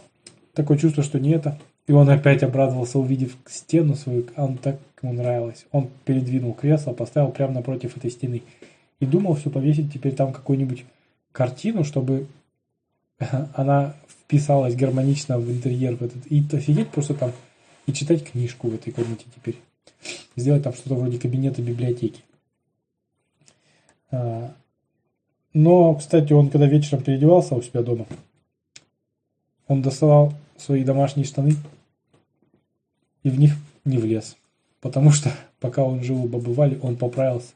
Такое 0.54 0.78
чувство, 0.78 1.04
что 1.04 1.20
не 1.20 1.32
это. 1.32 1.60
И 1.86 1.92
он 1.92 2.10
опять 2.10 2.44
обрадовался, 2.44 2.98
увидев 2.98 3.36
стену 3.46 3.96
свою, 3.96 4.26
он 4.38 4.58
так 4.58 4.78
ему 5.02 5.14
нравилось. 5.14 5.66
Он 5.72 5.90
передвинул 6.06 6.54
кресло, 6.54 6.94
поставил 6.94 7.32
прямо 7.32 7.54
напротив 7.54 7.98
этой 7.98 8.10
стены. 8.10 8.42
И 9.00 9.06
думал 9.06 9.36
все 9.36 9.50
повесить 9.50 9.92
теперь 9.92 10.16
там 10.16 10.32
какую-нибудь 10.32 10.86
картину, 11.32 11.84
чтобы 11.84 12.28
она 13.54 13.96
вписалась 14.08 14.76
гармонично 14.76 15.38
в 15.38 15.50
интерьер. 15.52 15.96
В 15.96 16.04
этот, 16.04 16.26
и 16.28 16.42
сидеть 16.62 16.90
просто 16.90 17.14
там 17.14 17.32
и 17.86 17.94
читать 17.94 18.30
книжку 18.30 18.70
в 18.70 18.76
этой 18.76 18.94
комнате 18.94 19.26
теперь. 19.36 19.60
Сделать 20.36 20.64
там 20.64 20.74
что-то 20.74 20.96
вроде 20.96 21.20
кабинета 21.20 21.62
библиотеки. 21.62 22.22
А, 24.12 24.54
Но, 25.54 25.96
кстати, 25.96 26.34
он 26.34 26.50
когда 26.50 26.68
вечером 26.68 27.04
переодевался 27.04 27.56
у 27.56 27.62
себя 27.62 27.82
дома, 27.84 28.06
он 29.68 29.82
доставал 29.82 30.34
свои 30.58 30.84
домашние 30.84 31.26
штаны 31.26 31.56
и 33.24 33.30
в 33.30 33.40
них 33.40 33.54
не 33.86 33.98
влез. 33.98 34.38
Потому 34.82 35.12
что, 35.12 35.32
пока 35.60 35.84
он 35.84 36.04
жил 36.04 36.24
у 36.24 36.28
бабы 36.28 36.54
Вали, 36.54 36.80
он 36.82 36.96
поправился. 36.96 37.54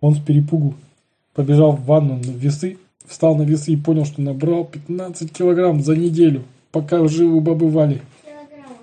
Он 0.00 0.14
с 0.14 0.18
перепугу 0.18 0.74
побежал 1.34 1.72
в 1.72 1.84
ванну 1.84 2.16
на 2.16 2.30
весы, 2.30 2.78
встал 3.06 3.36
на 3.36 3.42
весы 3.42 3.72
и 3.72 3.76
понял, 3.76 4.04
что 4.04 4.20
набрал 4.20 4.64
15 4.64 5.32
килограмм 5.32 5.82
за 5.82 5.96
неделю, 5.96 6.44
пока 6.72 7.06
жил 7.08 7.36
у 7.36 7.40
бабы 7.40 7.68
Вали. 7.68 8.00
Килограммов. 8.24 8.78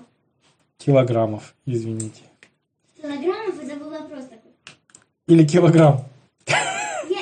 Килограммов, 0.78 1.54
извините. 1.66 2.22
Килограммов 3.00 3.62
это 3.62 3.76
был 3.76 3.90
вопрос 3.90 4.24
такой. 4.24 4.52
Или 5.26 5.46
килограмм. 5.46 6.04
Я, 6.46 6.56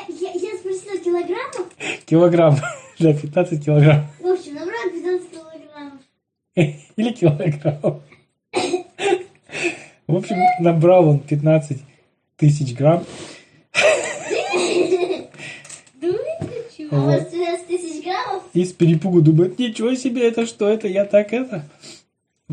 я, 0.09 0.33
я 0.33 0.59
спросила 0.59 0.99
килограммов. 0.99 1.69
Килограмм. 2.07 2.57
Да, 2.99 3.13
15 3.13 3.63
килограмм. 3.63 4.07
В 4.21 4.27
общем, 4.27 4.55
набрал 4.55 4.91
15 4.91 5.31
килограммов. 5.31 6.01
Или 6.97 7.13
килограмм. 7.13 8.01
В 10.07 10.17
общем, 10.17 10.37
набрал 10.61 11.09
он 11.09 11.19
15 11.19 11.83
тысяч 12.37 12.75
грамм. 12.75 13.05
Вот. 17.07 17.15
у 17.15 17.19
вас 17.19 17.29
13 17.29 17.67
тысяч 17.67 18.05
граммов? 18.05 18.43
И 18.53 18.65
с 18.65 18.73
перепугу 18.73 19.23
думает, 19.23 19.59
ничего 19.59 19.95
себе, 19.95 20.29
это 20.29 20.47
что, 20.47 20.69
это 20.69 20.89
я 20.89 21.05
так 21.05 21.33
это... 21.33 21.65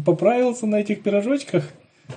Поправился 0.06 0.66
на 0.66 0.78
этих 0.78 1.04
пирожочках. 1.04 1.66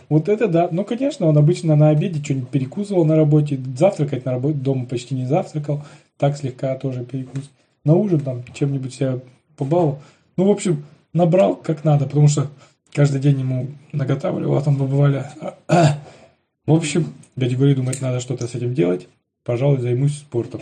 Вот 0.08 0.28
это 0.28 0.48
да. 0.48 0.68
Ну, 0.70 0.84
конечно, 0.84 1.26
он 1.26 1.36
обычно 1.36 1.76
на 1.76 1.90
обеде 1.90 2.22
что-нибудь 2.22 2.48
перекусывал 2.48 3.04
на 3.04 3.16
работе. 3.16 3.60
Завтракать 3.76 4.24
на 4.24 4.32
работе 4.32 4.58
дома 4.58 4.86
почти 4.86 5.14
не 5.14 5.26
завтракал. 5.26 5.84
Так 6.16 6.36
слегка 6.36 6.74
тоже 6.76 7.04
перекус. 7.04 7.50
На 7.84 7.94
ужин 7.94 8.20
там 8.20 8.44
чем-нибудь 8.54 8.94
себя 8.94 9.20
побаловал. 9.56 10.00
Ну, 10.38 10.44
в 10.44 10.50
общем, 10.50 10.84
набрал 11.12 11.54
как 11.54 11.84
надо, 11.84 12.06
потому 12.06 12.28
что 12.28 12.48
каждый 12.92 13.20
день 13.20 13.40
ему 13.40 13.68
наготавливал, 13.92 14.56
а 14.56 14.62
там 14.62 14.76
побывали. 14.76 15.24
В 15.68 16.72
общем, 16.72 17.12
дядя 17.36 17.50
Григорий 17.50 17.74
думает, 17.74 18.00
надо 18.00 18.20
что-то 18.20 18.48
с 18.48 18.54
этим 18.54 18.74
делать. 18.74 19.06
Пожалуй, 19.46 19.78
займусь 19.78 20.18
спортом. 20.18 20.60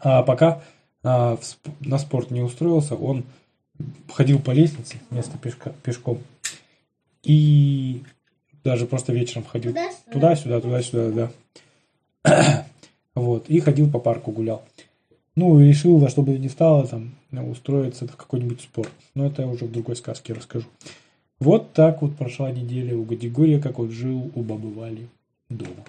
А 0.00 0.22
пока 0.22 0.62
а, 1.02 1.36
в 1.36 1.86
на 1.86 1.98
спорт 1.98 2.30
не 2.30 2.40
устроился, 2.40 2.94
он 2.94 3.24
ходил 4.08 4.40
по 4.40 4.50
лестнице 4.50 4.96
вместо 5.10 5.36
пешка, 5.36 5.74
пешком. 5.82 6.20
И 7.22 8.02
даже 8.64 8.86
просто 8.86 9.12
вечером 9.12 9.44
ходил 9.44 9.74
Туда-сюда. 10.10 10.60
туда-сюда, 10.62 11.30
да. 12.24 12.66
Вот. 13.14 13.50
И 13.50 13.60
ходил 13.60 13.90
по 13.90 13.98
парку, 13.98 14.30
гулял. 14.30 14.62
Ну, 15.36 15.60
и 15.60 15.68
решил, 15.68 15.98
во 15.98 16.08
что 16.08 16.22
бы 16.22 16.38
ни 16.38 16.48
стало, 16.48 16.86
там, 16.86 17.12
устроиться 17.30 18.06
в 18.06 18.16
какой-нибудь 18.16 18.62
спорт. 18.62 18.90
Но 19.14 19.26
это 19.26 19.42
я 19.42 19.48
уже 19.48 19.66
в 19.66 19.72
другой 19.72 19.96
сказке 19.96 20.32
расскажу. 20.32 20.66
Вот 21.40 21.74
так 21.74 22.00
вот 22.00 22.16
прошла 22.16 22.50
неделя 22.50 22.96
у 22.96 23.04
Гадигория, 23.04 23.60
как 23.60 23.78
он 23.78 23.90
жил 23.90 24.30
у 24.34 24.42
бабы 24.42 24.72
Вали 24.72 25.08
дома. 25.50 25.84